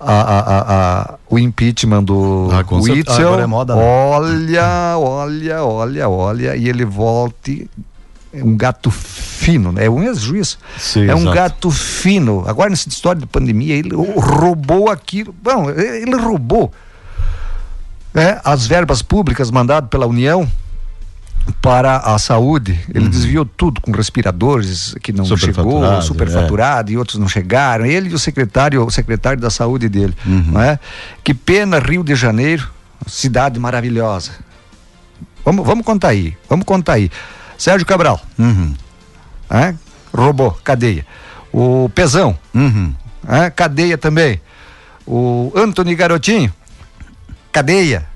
a- 0.01 0.13
a- 0.13 0.61
a- 1.03 1.15
o 1.29 1.39
impeachment 1.41 2.05
do 2.05 2.49
Ah. 2.53 2.65
Witzel. 2.73 3.27
Agora 3.29 3.43
é 3.43 3.47
moda, 3.47 3.75
né? 3.75 3.83
Olha, 3.83 4.97
olha, 4.97 5.63
olha, 5.65 6.09
olha, 6.09 6.57
e 6.57 6.69
ele 6.69 6.85
volte 6.85 7.69
é 8.33 8.45
um 8.45 8.57
gato 8.57 8.91
fino, 8.91 9.73
né? 9.73 9.87
É 9.87 9.91
um 9.91 10.03
ex-juiz. 10.03 10.59
É 10.97 11.15
um 11.15 11.21
exato. 11.21 11.35
gato 11.35 11.71
fino. 11.71 12.45
Agora, 12.47 12.71
nessa 12.71 12.89
história 12.89 13.21
de 13.21 13.27
pandemia, 13.27 13.75
ele 13.75 13.91
roubou 13.95 14.91
aquilo. 14.91 15.35
Bom, 15.43 15.71
ele 15.71 16.15
roubou 16.17 16.73
né, 18.13 18.41
as 18.45 18.67
verbas 18.67 19.01
públicas 19.01 19.51
mandadas 19.51 19.89
pela 19.89 20.07
União 20.07 20.51
para 21.63 21.97
a 21.99 22.19
saúde. 22.19 22.79
Ele 22.95 23.09
desviou 23.09 23.45
tudo 23.45 23.81
com 23.81 23.93
respiradores 23.93 24.95
que 25.03 25.13
não 25.13 25.25
chegou, 25.25 25.39
Superfaturado, 25.39 26.05
superfaturado, 26.05 26.93
e 26.93 26.99
outros 26.99 27.19
não 27.19 27.29
chegaram. 27.29 27.87
Ele 27.87 28.11
e 28.11 28.15
o 28.15 28.19
secretário, 28.19 28.85
o 28.85 28.91
secretário 28.91 29.41
da 29.41 29.49
saúde 29.51 29.89
dele. 29.89 30.15
Não 30.25 30.61
é? 30.61 30.79
Que 31.25 31.33
pena 31.33 31.79
Rio 31.79 32.05
de 32.05 32.15
Janeiro, 32.15 32.69
cidade 33.07 33.59
maravilhosa. 33.59 34.33
Vamos, 35.45 35.67
vamos 35.67 35.85
contar 35.85 36.09
aí, 36.09 36.37
vamos 36.49 36.67
contar 36.67 36.95
aí. 36.95 37.11
Sérgio 37.59 37.87
Cabral, 37.87 38.21
Uhum. 38.39 38.73
é? 39.51 39.75
roubou, 40.15 40.53
cadeia. 40.65 41.05
O 41.53 41.91
Pezão, 41.95 42.39
Uhum. 42.55 42.95
é? 43.29 43.51
cadeia 43.51 43.99
também. 43.99 44.41
O 45.07 45.53
Anthony 45.57 45.95
Garotinho, 45.95 46.53
cadeia. 47.53 48.07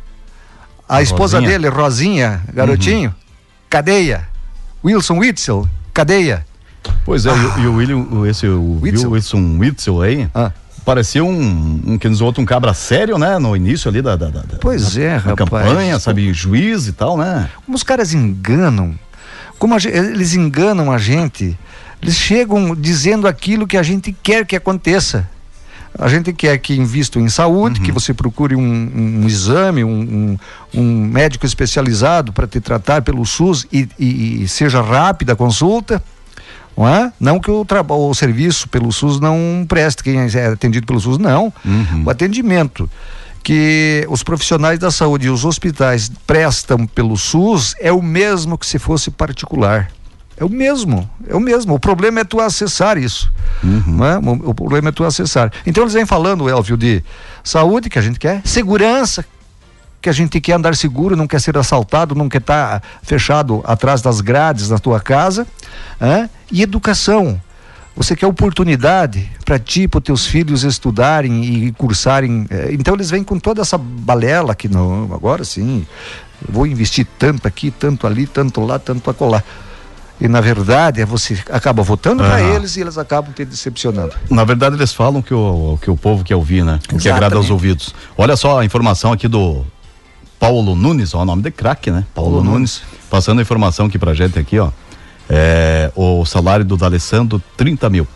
A, 0.89 1.01
esposa 1.03 1.39
Rosinha. 1.39 1.51
dele, 1.59 1.69
Rosinha 1.69 2.43
Garotinho, 2.53 3.15
cadeia. 3.71 4.29
Wilson 4.85 5.19
Witzel, 5.19 5.67
cadeia. 5.95 6.45
Pois 7.05 7.25
é, 7.25 7.31
e 7.31 7.33
o- 7.33 7.59
e 7.61 7.67
o 7.67 7.75
William, 7.77 8.29
esse, 8.29 8.47
o 8.47 8.79
Witzel. 8.83 9.11
Wilson 9.11 9.57
Witzel 9.59 10.03
aí, 10.03 10.29
Ah. 10.35 10.51
parecia 10.85 11.25
um, 11.25 11.81
um 11.87 11.97
que 11.99 12.09
nos 12.09 12.21
outro 12.21 12.43
um 12.43 12.45
cabra 12.45 12.75
sério, 12.75 13.17
né? 13.17 13.39
No 13.39 13.57
início 13.57 13.89
ali 13.89 14.03
da, 14.03 14.17
da, 14.17 14.29
da- 14.29 14.43
da- 14.43 14.59
Pois 14.61 14.97
é, 14.99 15.11
da 15.19 15.19
rapaz. 15.19 15.37
campanha, 15.37 15.99
sabe, 15.99 16.33
juiz 16.33 16.89
e 16.89 16.93
tal, 16.93 17.17
né? 17.17 17.49
Como 17.65 17.75
os 17.77 17.83
caras 17.85 18.13
enganam, 18.13 18.95
como 19.63 19.77
eles 19.79 20.35
enganam 20.35 20.91
a 20.91 20.99
gente, 20.99 21.57
eles 22.03 22.17
chegam 22.17 22.75
dizendo 22.75 23.29
aquilo 23.29 23.65
que 23.65 23.77
a 23.77 23.83
gente 23.85 24.13
quer 24.21 24.45
que 24.45 24.57
aconteça. 24.57 25.29
A 25.97 26.09
gente 26.09 26.33
quer 26.33 26.59
que 26.59 26.75
invistam 26.75 27.23
em 27.23 27.29
saúde, 27.29 27.79
que 27.81 27.93
você 27.93 28.13
procure 28.13 28.57
um, 28.57 28.61
um- 28.61 29.21
um 29.23 29.27
exame, 29.29 29.85
um, 29.85 30.37
um- 30.75 31.07
médico 31.07 31.47
especializado 31.47 32.33
para 32.33 32.49
te 32.49 32.59
tratar 32.61 33.03
pelo 33.03 33.25
SUS 33.25 33.65
e, 33.73 33.89
e- 34.01 34.43
e 34.43 34.49
seja 34.49 34.83
rápida 34.83 35.35
a 35.35 35.37
consulta. 35.37 36.03
Não, 36.77 36.89
é? 36.89 37.13
não 37.21 37.39
que 37.39 37.51
o, 37.53 37.65
o 37.91 38.15
serviço 38.15 38.69
pelo 38.69 38.91
SUS 38.91 39.21
não 39.21 39.65
preste, 39.69 40.03
quem 40.03 40.19
é 40.19 40.47
atendido 40.47 40.87
pelo 40.87 40.99
SUS, 40.99 41.19
não. 41.19 41.53
O 42.05 42.11
atendimento 42.11 42.91
que 43.43 44.07
os 44.09 44.23
profissionais 44.23 44.79
da 44.79 44.91
saúde 44.91 45.27
e 45.27 45.31
os 45.31 45.45
hospitais 45.45 46.11
prestam 46.27 46.87
pelo 46.87 47.17
SUS 47.17 47.75
é 47.81 47.93
o 47.93 48.01
mesmo 48.03 48.57
que 48.57 48.67
se 48.67 48.79
fosse 48.79 49.11
particular. 49.11 49.91
É 50.37 50.45
o 50.45 50.49
mesmo, 50.49 51.09
é 51.29 51.35
o 51.35 51.41
mesmo. 51.41 51.75
O 51.75 51.79
problema 51.79 52.21
é 52.21 52.25
tu 52.25 52.41
acessar 52.41 52.97
isso. 52.97 53.31
não 53.87 54.07
é? 54.07 54.19
O, 54.19 54.51
o 54.51 54.55
problema 54.55 54.89
é 54.89 54.93
tu 54.93 55.05
acessar. 55.05 55.53
Então 55.67 55.85
eles 55.85 55.95
vêm 55.95 56.07
falando, 56.07 56.49
Elvio, 56.49 56.77
de 56.77 57.03
saúde 57.45 57.91
que 57.91 57.99
a 57.99 58.03
gente 58.03 58.19
quer, 58.19 58.41
segurança 58.45 59.25
que 60.01 60.09
a 60.09 60.13
gente 60.13 60.41
quer 60.41 60.55
andar 60.55 60.75
seguro, 60.75 61.15
não 61.15 61.29
quer 61.29 61.41
ser 61.41 61.57
assaltado, 61.57 62.13
não 62.13 62.29
quer 62.29 62.41
estar 62.41 62.83
fechado 63.05 63.63
atrás 63.65 64.03
das 64.03 64.21
grades 64.21 64.69
na 64.69 64.79
tua 64.79 64.99
casa, 64.99 65.47
e 66.51 66.61
educação. 66.61 67.41
Você 67.95 68.17
quer 68.17 68.27
oportunidade 68.27 69.31
para 69.45 69.59
ti, 69.59 69.87
para 69.87 70.01
teus 70.01 70.27
filhos 70.27 70.63
estudarem 70.65 71.45
e 71.45 71.73
cursarem. 71.73 72.47
eh, 72.51 72.71
Então 72.73 72.95
eles 72.95 73.11
vêm 73.11 73.23
com 73.23 73.39
toda 73.39 73.61
essa 73.61 73.77
balela 73.77 74.55
que 74.55 74.67
não, 74.69 75.11
agora 75.13 75.45
sim, 75.45 75.87
vou 76.49 76.67
investir 76.67 77.07
tanto 77.19 77.47
aqui, 77.47 77.71
tanto 77.71 78.07
ali, 78.07 78.27
tanto 78.27 78.61
lá, 78.63 78.79
tanto 78.79 79.11
acolá. 79.11 79.43
E 80.21 80.27
na 80.29 80.41
verdade, 80.41 81.01
é 81.01 81.05
você 81.05 81.37
acaba 81.51 81.83
votando 81.83 82.23
para 82.23 82.37
Aham. 82.37 82.55
eles 82.55 82.77
e 82.77 82.81
eles 82.81 82.97
acabam 82.97 83.33
te 83.33 83.45
decepcionando. 83.45 84.13
Na 84.31 84.45
verdade, 84.45 84.77
eles 84.77 84.93
falam 84.93 85.21
que 85.21 85.35
o, 85.35 85.79
que 85.83 85.91
o 85.91 85.97
povo 85.97 86.23
quer 86.25 86.37
ouvir, 86.37 86.65
né? 86.65 86.79
O 86.93 86.97
que 86.97 87.09
agrada 87.09 87.37
aos 87.37 87.51
ouvidos. 87.51 87.95
Olha 88.17 88.37
só 88.37 88.61
a 88.61 88.65
informação 88.65 89.13
aqui 89.13 89.27
do 89.29 89.65
Paulo 90.39 90.75
Nunes, 90.77 91.13
ó, 91.13 91.23
o 91.23 91.25
nome 91.25 91.43
de 91.43 91.51
craque, 91.51 91.91
né? 91.91 92.07
Paulo, 92.15 92.37
Paulo 92.37 92.45
Nunes. 92.51 92.83
Passando 93.11 93.41
a 93.41 93.43
informação 93.43 93.87
aqui 93.87 93.99
pra 93.99 94.15
gente 94.15 94.39
aqui, 94.39 94.59
ó. 94.59 94.71
É, 95.35 95.91
o 95.97 96.27
salário 96.27 96.63
do 96.63 96.77
D'Alessandro, 96.77 97.43
30 97.57 97.89
mil. 97.89 98.07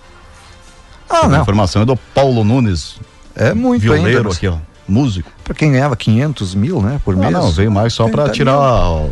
Ah, 1.08 1.20
A 1.24 1.28
não. 1.28 1.40
informação 1.40 1.80
é 1.80 1.84
do 1.86 1.96
Paulo 1.96 2.44
Nunes, 2.44 2.96
É 3.34 3.54
muito 3.54 3.80
violeiro 3.80 4.18
ainda. 4.18 4.30
aqui, 4.34 4.46
ó. 4.48 4.56
Músico. 4.86 5.30
Para 5.42 5.54
quem 5.54 5.72
ganhava 5.72 5.96
500 5.96 6.54
mil, 6.54 6.82
né, 6.82 7.00
por 7.04 7.16
mês. 7.16 7.32
não, 7.32 7.50
veio 7.50 7.72
mais 7.72 7.92
só 7.94 8.04
pra 8.08 8.24
30 8.24 8.32
tirar, 8.36 8.90
o- 8.90 9.10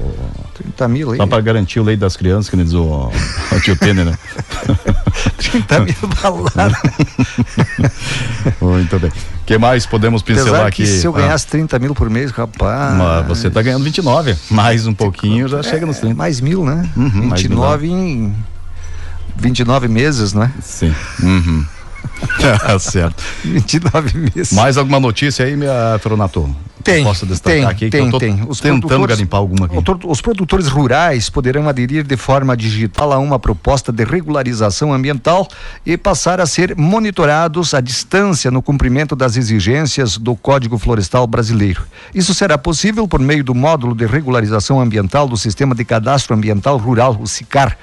30 0.54 0.88
mil 0.88 1.10
aí. 1.12 1.16
só 1.18 1.26
pra 1.26 1.40
garantir 1.40 1.80
o 1.80 1.82
leite 1.82 2.00
das 2.00 2.16
crianças, 2.16 2.48
que 2.48 2.56
nem 2.56 2.64
diz 2.64 2.74
o, 2.74 3.10
o 3.52 3.60
tio 3.60 3.76
Tênis, 3.76 4.06
né? 4.06 4.18
30 5.38 5.80
mil 5.80 5.94
balada. 6.22 6.78
Muito 8.60 8.98
bem. 8.98 9.10
O 9.10 9.44
que 9.46 9.58
mais 9.58 9.84
podemos 9.86 10.22
pincelar 10.22 10.66
aqui? 10.66 10.86
se 10.86 11.06
eu 11.06 11.14
Ah, 11.14 11.18
ganhasse 11.20 11.46
30 11.48 11.78
mil 11.78 11.94
por 11.94 12.08
mês, 12.08 12.30
rapaz. 12.30 12.96
mas 12.96 13.26
você 13.26 13.50
tá 13.50 13.60
ganhando 13.62 13.84
29. 13.84 14.34
Mais 14.50 14.86
um 14.86 14.94
pouquinho 14.94 15.46
já 15.48 15.62
chega 15.62 15.84
nos 15.86 15.98
30. 15.98 16.14
Mais 16.14 16.40
mil, 16.40 16.64
né? 16.64 16.88
Uhum, 16.96 17.26
mais 17.26 17.42
29 17.42 17.86
em 17.88 18.34
29 19.36 19.88
meses, 19.88 20.32
né? 20.32 20.50
Sim. 20.62 20.94
Uhum. 21.22 21.64
Tá 22.58 22.78
certo. 22.78 23.22
29 23.44 24.18
meses. 24.18 24.52
Mais 24.52 24.76
alguma 24.76 25.00
notícia 25.00 25.44
aí, 25.44 25.56
minha 25.56 25.98
Fronato? 26.00 26.54
Tem, 26.84 27.02
Posso 27.02 27.24
destacar 27.24 27.56
tem, 27.56 27.64
aqui 27.64 27.88
tem, 27.88 28.10
tem. 28.18 28.44
Os 28.46 28.60
tentando 28.60 29.06
garimpar 29.06 29.40
alguma 29.40 29.64
aqui. 29.64 29.76
Os 30.06 30.20
produtores 30.20 30.68
rurais 30.68 31.30
poderão 31.30 31.66
aderir 31.66 32.04
de 32.04 32.16
forma 32.16 32.54
digital 32.54 33.10
a 33.10 33.18
uma 33.18 33.38
proposta 33.38 33.90
de 33.90 34.04
regularização 34.04 34.92
ambiental 34.92 35.48
e 35.86 35.96
passar 35.96 36.42
a 36.42 36.46
ser 36.46 36.76
monitorados 36.76 37.72
à 37.72 37.80
distância 37.80 38.50
no 38.50 38.60
cumprimento 38.60 39.16
das 39.16 39.38
exigências 39.38 40.18
do 40.18 40.36
Código 40.36 40.76
Florestal 40.76 41.26
Brasileiro. 41.26 41.84
Isso 42.14 42.34
será 42.34 42.58
possível 42.58 43.08
por 43.08 43.18
meio 43.18 43.42
do 43.42 43.54
módulo 43.54 43.94
de 43.94 44.04
regularização 44.04 44.78
ambiental 44.78 45.26
do 45.26 45.38
Sistema 45.38 45.74
de 45.74 45.86
Cadastro 45.86 46.36
Ambiental 46.36 46.76
Rural, 46.76 47.16
o 47.18 47.26
SICAR 47.26 47.78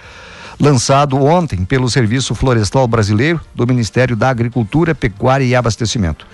lançado 0.62 1.18
ontem 1.18 1.66
pelo 1.66 1.90
Serviço 1.90 2.36
Florestal 2.36 2.88
Brasileiro 2.88 3.42
do 3.56 3.66
Ministério 3.66 4.16
da 4.16 4.30
Agricultura, 4.30 4.94
Pecuária 4.94 5.44
e 5.44 5.56
Abastecimento. 5.56 6.28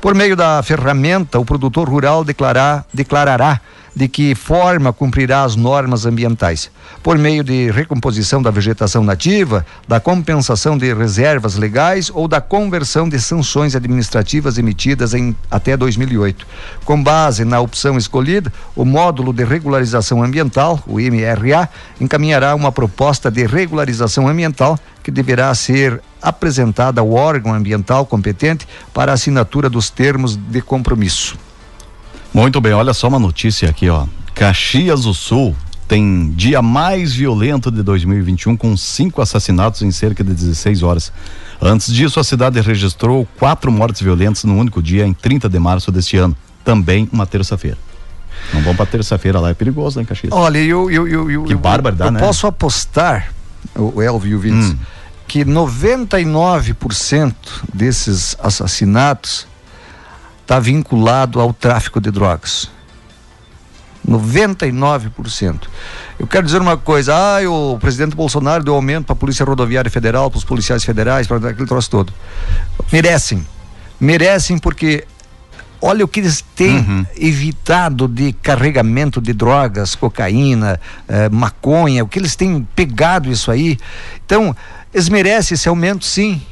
Por 0.00 0.14
meio 0.14 0.34
da 0.34 0.62
ferramenta, 0.62 1.38
o 1.38 1.44
produtor 1.44 1.86
rural 1.86 2.24
declarar, 2.24 2.86
declarará 2.92 3.60
de 3.94 4.08
que 4.08 4.34
forma 4.34 4.92
cumprirá 4.92 5.44
as 5.44 5.54
normas 5.54 6.04
ambientais. 6.04 6.70
Por 7.02 7.16
meio 7.16 7.44
de 7.44 7.70
recomposição 7.70 8.42
da 8.42 8.50
vegetação 8.50 9.04
nativa, 9.04 9.64
da 9.86 10.00
compensação 10.00 10.76
de 10.76 10.92
reservas 10.92 11.54
legais 11.56 12.10
ou 12.12 12.26
da 12.26 12.40
conversão 12.40 13.08
de 13.08 13.20
sanções 13.20 13.76
administrativas 13.76 14.58
emitidas 14.58 15.14
em 15.14 15.36
até 15.50 15.76
2008. 15.76 16.46
Com 16.84 17.02
base 17.02 17.44
na 17.44 17.60
opção 17.60 17.96
escolhida, 17.96 18.52
o 18.74 18.84
módulo 18.84 19.32
de 19.32 19.44
regularização 19.44 20.22
ambiental, 20.22 20.82
o 20.86 20.98
MRA, 20.98 21.68
encaminhará 22.00 22.54
uma 22.54 22.72
proposta 22.72 23.30
de 23.30 23.46
regularização 23.46 24.26
ambiental 24.28 24.78
que 25.02 25.10
deverá 25.10 25.54
ser 25.54 26.00
apresentada 26.20 27.00
ao 27.00 27.12
órgão 27.12 27.52
ambiental 27.52 28.06
competente 28.06 28.66
para 28.92 29.12
assinatura 29.12 29.68
dos 29.68 29.90
termos 29.90 30.34
de 30.34 30.62
compromisso. 30.62 31.36
Muito 32.34 32.60
bem, 32.60 32.72
olha 32.72 32.92
só 32.92 33.06
uma 33.08 33.18
notícia 33.18 33.70
aqui, 33.70 33.88
ó. 33.88 34.06
Caxias 34.34 35.02
do 35.04 35.14
Sul 35.14 35.54
tem 35.86 36.32
dia 36.34 36.60
mais 36.60 37.12
violento 37.12 37.70
de 37.70 37.82
2021 37.82 38.56
com 38.56 38.76
cinco 38.76 39.22
assassinatos 39.22 39.82
em 39.82 39.90
cerca 39.92 40.24
de 40.24 40.32
16 40.34 40.82
horas. 40.82 41.12
Antes 41.62 41.92
disso, 41.92 42.18
a 42.18 42.24
cidade 42.24 42.60
registrou 42.60 43.28
quatro 43.38 43.70
mortes 43.70 44.00
violentas 44.02 44.42
no 44.44 44.56
único 44.56 44.82
dia, 44.82 45.06
em 45.06 45.12
30 45.12 45.48
de 45.48 45.58
março 45.58 45.92
deste 45.92 46.16
ano. 46.16 46.34
Também 46.64 47.08
uma 47.12 47.24
terça-feira. 47.26 47.78
Não 48.52 48.60
vamos 48.62 48.76
pra 48.76 48.86
terça-feira 48.86 49.38
lá, 49.38 49.50
é 49.50 49.54
perigoso, 49.54 49.96
né, 49.98 50.02
em 50.02 50.06
Caxias? 50.06 50.32
Olha, 50.32 50.58
eu, 50.58 50.90
eu, 50.90 51.06
eu, 51.06 51.30
eu, 51.30 51.44
Que 51.44 51.52
eu- 51.54 51.58
barbaridade, 51.58 52.08
eu 52.08 52.12
né? 52.14 52.20
posso 52.20 52.46
apostar, 52.48 53.32
o 53.76 54.02
Elvio 54.02 54.32
e 54.32 54.34
o 54.34 54.38
Vintes, 54.40 54.70
Hum. 54.72 54.76
que 55.28 55.44
99% 55.44 57.34
desses 57.72 58.36
assassinatos 58.42 59.46
está 60.44 60.60
vinculado 60.60 61.40
ao 61.40 61.52
tráfico 61.52 62.00
de 62.00 62.10
drogas. 62.10 62.70
99%. 64.06 65.62
Eu 66.18 66.26
quero 66.26 66.44
dizer 66.44 66.60
uma 66.60 66.76
coisa, 66.76 67.14
ah, 67.14 67.50
o 67.50 67.78
presidente 67.78 68.14
Bolsonaro 68.14 68.62
deu 68.62 68.74
aumento 68.74 69.06
para 69.06 69.14
a 69.14 69.16
Polícia 69.16 69.44
Rodoviária 69.46 69.90
Federal, 69.90 70.30
para 70.30 70.36
os 70.38 70.44
policiais 70.44 70.84
federais, 70.84 71.26
para 71.26 71.48
aquele 71.48 71.66
troço 71.66 71.90
todo. 71.90 72.12
Merecem. 72.92 73.44
Merecem 73.98 74.58
porque 74.58 75.06
olha 75.80 76.04
o 76.04 76.08
que 76.08 76.20
eles 76.20 76.44
têm 76.54 76.76
Uhum. 76.78 77.06
evitado 77.16 78.06
de 78.06 78.32
carregamento 78.34 79.20
de 79.22 79.32
drogas, 79.32 79.94
cocaína, 79.94 80.78
eh, 81.08 81.30
maconha, 81.30 82.04
o 82.04 82.08
que 82.08 82.18
eles 82.18 82.36
têm 82.36 82.66
pegado 82.76 83.30
isso 83.30 83.50
aí. 83.50 83.78
Então, 84.24 84.54
eles 84.92 85.08
merecem 85.08 85.54
esse 85.54 85.68
aumento 85.68 86.04
sim. 86.04 86.42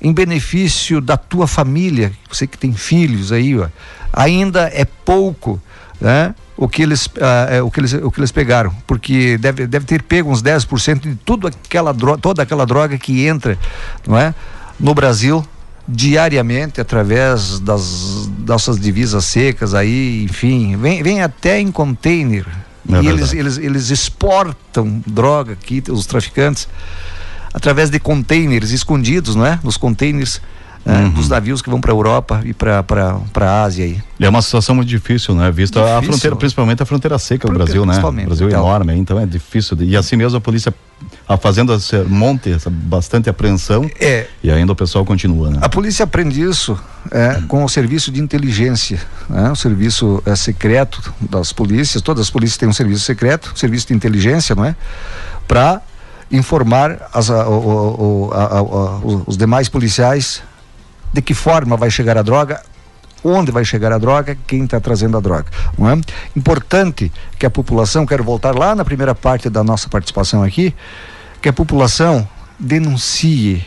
Em 0.00 0.12
benefício 0.12 1.00
da 1.00 1.16
tua 1.16 1.46
família, 1.46 2.12
você 2.30 2.46
que 2.46 2.56
tem 2.56 2.72
filhos 2.72 3.32
aí, 3.32 3.58
ó, 3.58 3.68
ainda 4.12 4.70
é 4.72 4.84
pouco, 4.84 5.60
né? 6.00 6.34
O 6.56 6.68
que, 6.68 6.82
eles, 6.82 7.06
uh, 7.06 7.64
o, 7.64 7.70
que 7.70 7.80
eles, 7.80 7.92
o 7.94 8.10
que 8.10 8.20
eles 8.20 8.30
pegaram, 8.30 8.70
porque 8.86 9.38
deve, 9.38 9.66
deve 9.66 9.86
ter 9.86 10.02
pego 10.02 10.30
uns 10.30 10.42
10% 10.42 11.00
de 11.00 11.14
tudo 11.14 11.46
aquela 11.46 11.92
droga, 11.92 12.18
toda 12.18 12.42
aquela 12.42 12.66
droga 12.66 12.98
que 12.98 13.26
entra 13.26 13.58
não 14.06 14.18
é, 14.18 14.34
no 14.78 14.94
Brasil 14.94 15.42
diariamente 15.88 16.80
através 16.80 17.58
das 17.60 18.28
nossas 18.46 18.78
divisas 18.78 19.24
secas 19.24 19.74
aí, 19.74 20.22
enfim, 20.24 20.76
vem, 20.76 21.02
vem 21.02 21.22
até 21.22 21.58
em 21.58 21.72
container. 21.72 22.46
É 22.90 23.02
e 23.02 23.08
eles, 23.08 23.32
eles, 23.32 23.58
eles 23.58 23.90
exportam 23.90 25.02
droga 25.06 25.52
aqui, 25.52 25.82
os 25.88 26.06
traficantes, 26.06 26.68
através 27.52 27.90
de 27.90 27.98
containers 27.98 28.70
escondidos, 28.70 29.34
não 29.34 29.46
é? 29.46 29.58
Nos 29.62 29.76
containers 29.76 30.40
né, 30.84 31.04
uhum. 31.04 31.10
dos 31.10 31.28
navios 31.28 31.60
que 31.60 31.68
vão 31.68 31.80
para 31.80 31.92
a 31.92 31.94
Europa 31.94 32.40
e 32.44 32.54
para 32.54 32.84
a 33.40 33.62
Ásia 33.62 33.84
aí. 33.84 34.02
É 34.18 34.28
uma 34.28 34.40
situação 34.40 34.74
muito 34.74 34.88
difícil, 34.88 35.34
né? 35.34 35.50
Vista 35.50 35.80
difícil. 35.80 35.98
a 35.98 36.02
fronteira, 36.02 36.36
principalmente 36.36 36.82
a 36.82 36.86
fronteira 36.86 37.18
seca 37.18 37.48
do 37.48 37.54
Brasil, 37.54 37.84
né? 37.84 37.98
O 37.98 38.12
Brasil 38.12 38.48
é 38.48 38.52
enorme, 38.52 38.94
então 38.94 39.18
é 39.18 39.26
difícil. 39.26 39.76
E 39.80 39.96
assim 39.96 40.16
mesmo 40.16 40.38
a 40.38 40.40
polícia 40.40 40.74
a 41.28 41.36
fazendo 41.36 41.72
esse 41.74 41.96
monte, 42.04 42.56
bastante 42.68 43.30
apreensão. 43.30 43.90
É. 44.00 44.26
E 44.42 44.50
ainda 44.50 44.72
o 44.72 44.76
pessoal 44.76 45.04
continua, 45.04 45.50
né? 45.50 45.58
A 45.60 45.68
polícia 45.68 46.04
aprende 46.04 46.40
isso 46.42 46.78
é, 47.10 47.42
com 47.46 47.64
o 47.64 47.68
serviço 47.68 48.10
de 48.10 48.20
inteligência, 48.20 49.00
né? 49.28 49.50
o 49.50 49.56
serviço 49.56 50.22
é, 50.26 50.34
secreto 50.34 51.12
das 51.20 51.52
polícias. 51.52 52.02
Todas 52.02 52.22
as 52.22 52.30
polícias 52.30 52.58
têm 52.58 52.68
um 52.68 52.72
serviço 52.72 53.04
secreto, 53.04 53.52
serviço 53.54 53.88
de 53.88 53.94
inteligência, 53.94 54.54
não 54.54 54.64
é? 54.64 54.74
Para 55.46 55.80
informar 56.30 57.08
as, 57.12 57.30
a, 57.30 57.48
o, 57.48 58.30
a, 58.32 58.62
os 59.26 59.36
demais 59.36 59.68
policiais 59.68 60.42
de 61.12 61.20
que 61.20 61.34
forma 61.34 61.76
vai 61.76 61.90
chegar 61.90 62.16
a 62.16 62.22
droga, 62.22 62.62
onde 63.24 63.50
vai 63.50 63.64
chegar 63.64 63.92
a 63.92 63.98
droga, 63.98 64.36
quem 64.46 64.64
está 64.64 64.80
trazendo 64.80 65.16
a 65.16 65.20
droga. 65.20 65.46
Não 65.76 65.90
é? 65.90 66.00
Importante 66.36 67.12
que 67.38 67.44
a 67.44 67.50
população, 67.50 68.06
quero 68.06 68.24
voltar 68.24 68.54
lá 68.56 68.74
na 68.74 68.84
primeira 68.84 69.14
parte 69.14 69.50
da 69.50 69.64
nossa 69.64 69.88
participação 69.88 70.42
aqui, 70.42 70.74
que 71.42 71.48
a 71.48 71.52
população 71.52 72.26
denuncie, 72.58 73.64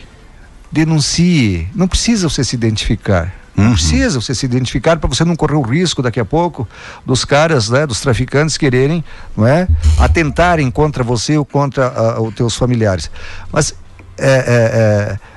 denuncie, 0.70 1.68
não 1.74 1.86
precisa 1.86 2.28
você 2.28 2.42
se 2.42 2.56
identificar. 2.56 3.43
Não 3.56 3.66
uhum. 3.66 3.72
precisa 3.72 4.20
você 4.20 4.34
se 4.34 4.44
identificar 4.44 4.96
para 4.96 5.08
você 5.08 5.24
não 5.24 5.36
correr 5.36 5.54
o 5.54 5.62
risco 5.62 6.02
daqui 6.02 6.18
a 6.18 6.24
pouco 6.24 6.66
dos 7.06 7.24
caras, 7.24 7.68
né, 7.68 7.86
dos 7.86 8.00
traficantes 8.00 8.56
quererem, 8.56 9.04
não 9.36 9.46
é, 9.46 9.68
atentarem 9.98 10.70
contra 10.70 11.04
você 11.04 11.38
ou 11.38 11.44
contra 11.44 12.18
uh, 12.18 12.26
os 12.26 12.34
teus 12.34 12.56
familiares. 12.56 13.10
Mas 13.52 13.74
é, 14.18 14.28
é, 14.28 15.18
é 15.18 15.34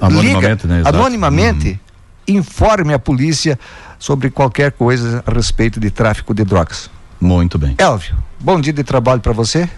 Anonimamente, 0.00 0.66
liga, 0.66 0.82
né? 0.82 0.82
Anonimamente, 0.84 1.80
uhum. 2.28 2.36
informe 2.36 2.92
a 2.92 2.98
polícia 2.98 3.58
sobre 3.98 4.30
qualquer 4.30 4.72
coisa 4.72 5.22
a 5.26 5.32
respeito 5.32 5.80
de 5.80 5.90
tráfico 5.90 6.34
de 6.34 6.44
drogas. 6.44 6.90
Muito 7.20 7.58
bem. 7.58 7.74
Elvio, 7.78 8.14
bom 8.38 8.60
dia 8.60 8.72
de 8.72 8.84
trabalho 8.84 9.20
para 9.20 9.32
você. 9.32 9.68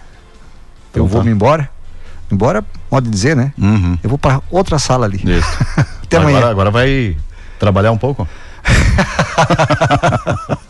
Então, 0.91 1.03
Eu 1.03 1.07
vou 1.07 1.21
tá. 1.21 1.25
me 1.25 1.31
embora. 1.31 1.69
Embora, 2.29 2.63
pode 2.89 3.09
dizer, 3.09 3.35
né? 3.35 3.53
Uhum. 3.57 3.97
Eu 4.03 4.09
vou 4.09 4.19
para 4.19 4.41
outra 4.51 4.77
sala 4.77 5.05
ali. 5.05 5.17
Isso. 5.17 5.47
Até 6.03 6.17
agora, 6.17 6.37
amanhã. 6.37 6.51
Agora 6.51 6.71
vai 6.71 7.15
trabalhar 7.59 7.91
um 7.91 7.97
pouco? 7.97 8.27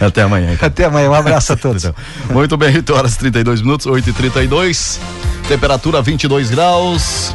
Até 0.00 0.22
amanhã. 0.22 0.52
Então. 0.52 0.68
Até 0.68 0.84
amanhã. 0.84 1.10
Um 1.10 1.14
abraço 1.14 1.52
a 1.52 1.56
todos. 1.56 1.84
Então, 1.84 1.94
muito 2.30 2.56
bem, 2.56 2.74
8 2.74 2.94
horas 2.94 3.16
32 3.16 3.62
minutos, 3.62 3.86
8 3.86 4.10
e 4.10 4.12
32 4.12 5.00
Temperatura 5.48 6.00
22 6.00 6.50
graus. 6.50 7.34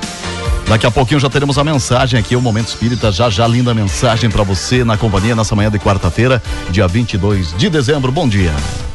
Daqui 0.67 0.85
a 0.85 0.91
pouquinho 0.91 1.19
já 1.19 1.29
teremos 1.29 1.57
a 1.57 1.63
mensagem 1.63 2.19
aqui, 2.19 2.35
o 2.35 2.41
Momento 2.41 2.67
Espírita. 2.67 3.11
Já 3.11 3.29
já 3.29 3.47
linda 3.47 3.73
mensagem 3.73 4.29
para 4.29 4.43
você 4.43 4.83
na 4.83 4.97
companhia 4.97 5.35
nessa 5.35 5.55
manhã 5.55 5.69
de 5.69 5.79
quarta-feira, 5.79 6.41
dia 6.69 6.87
22 6.87 7.55
de 7.57 7.69
dezembro. 7.69 8.11
Bom 8.11 8.27
dia. 8.27 8.53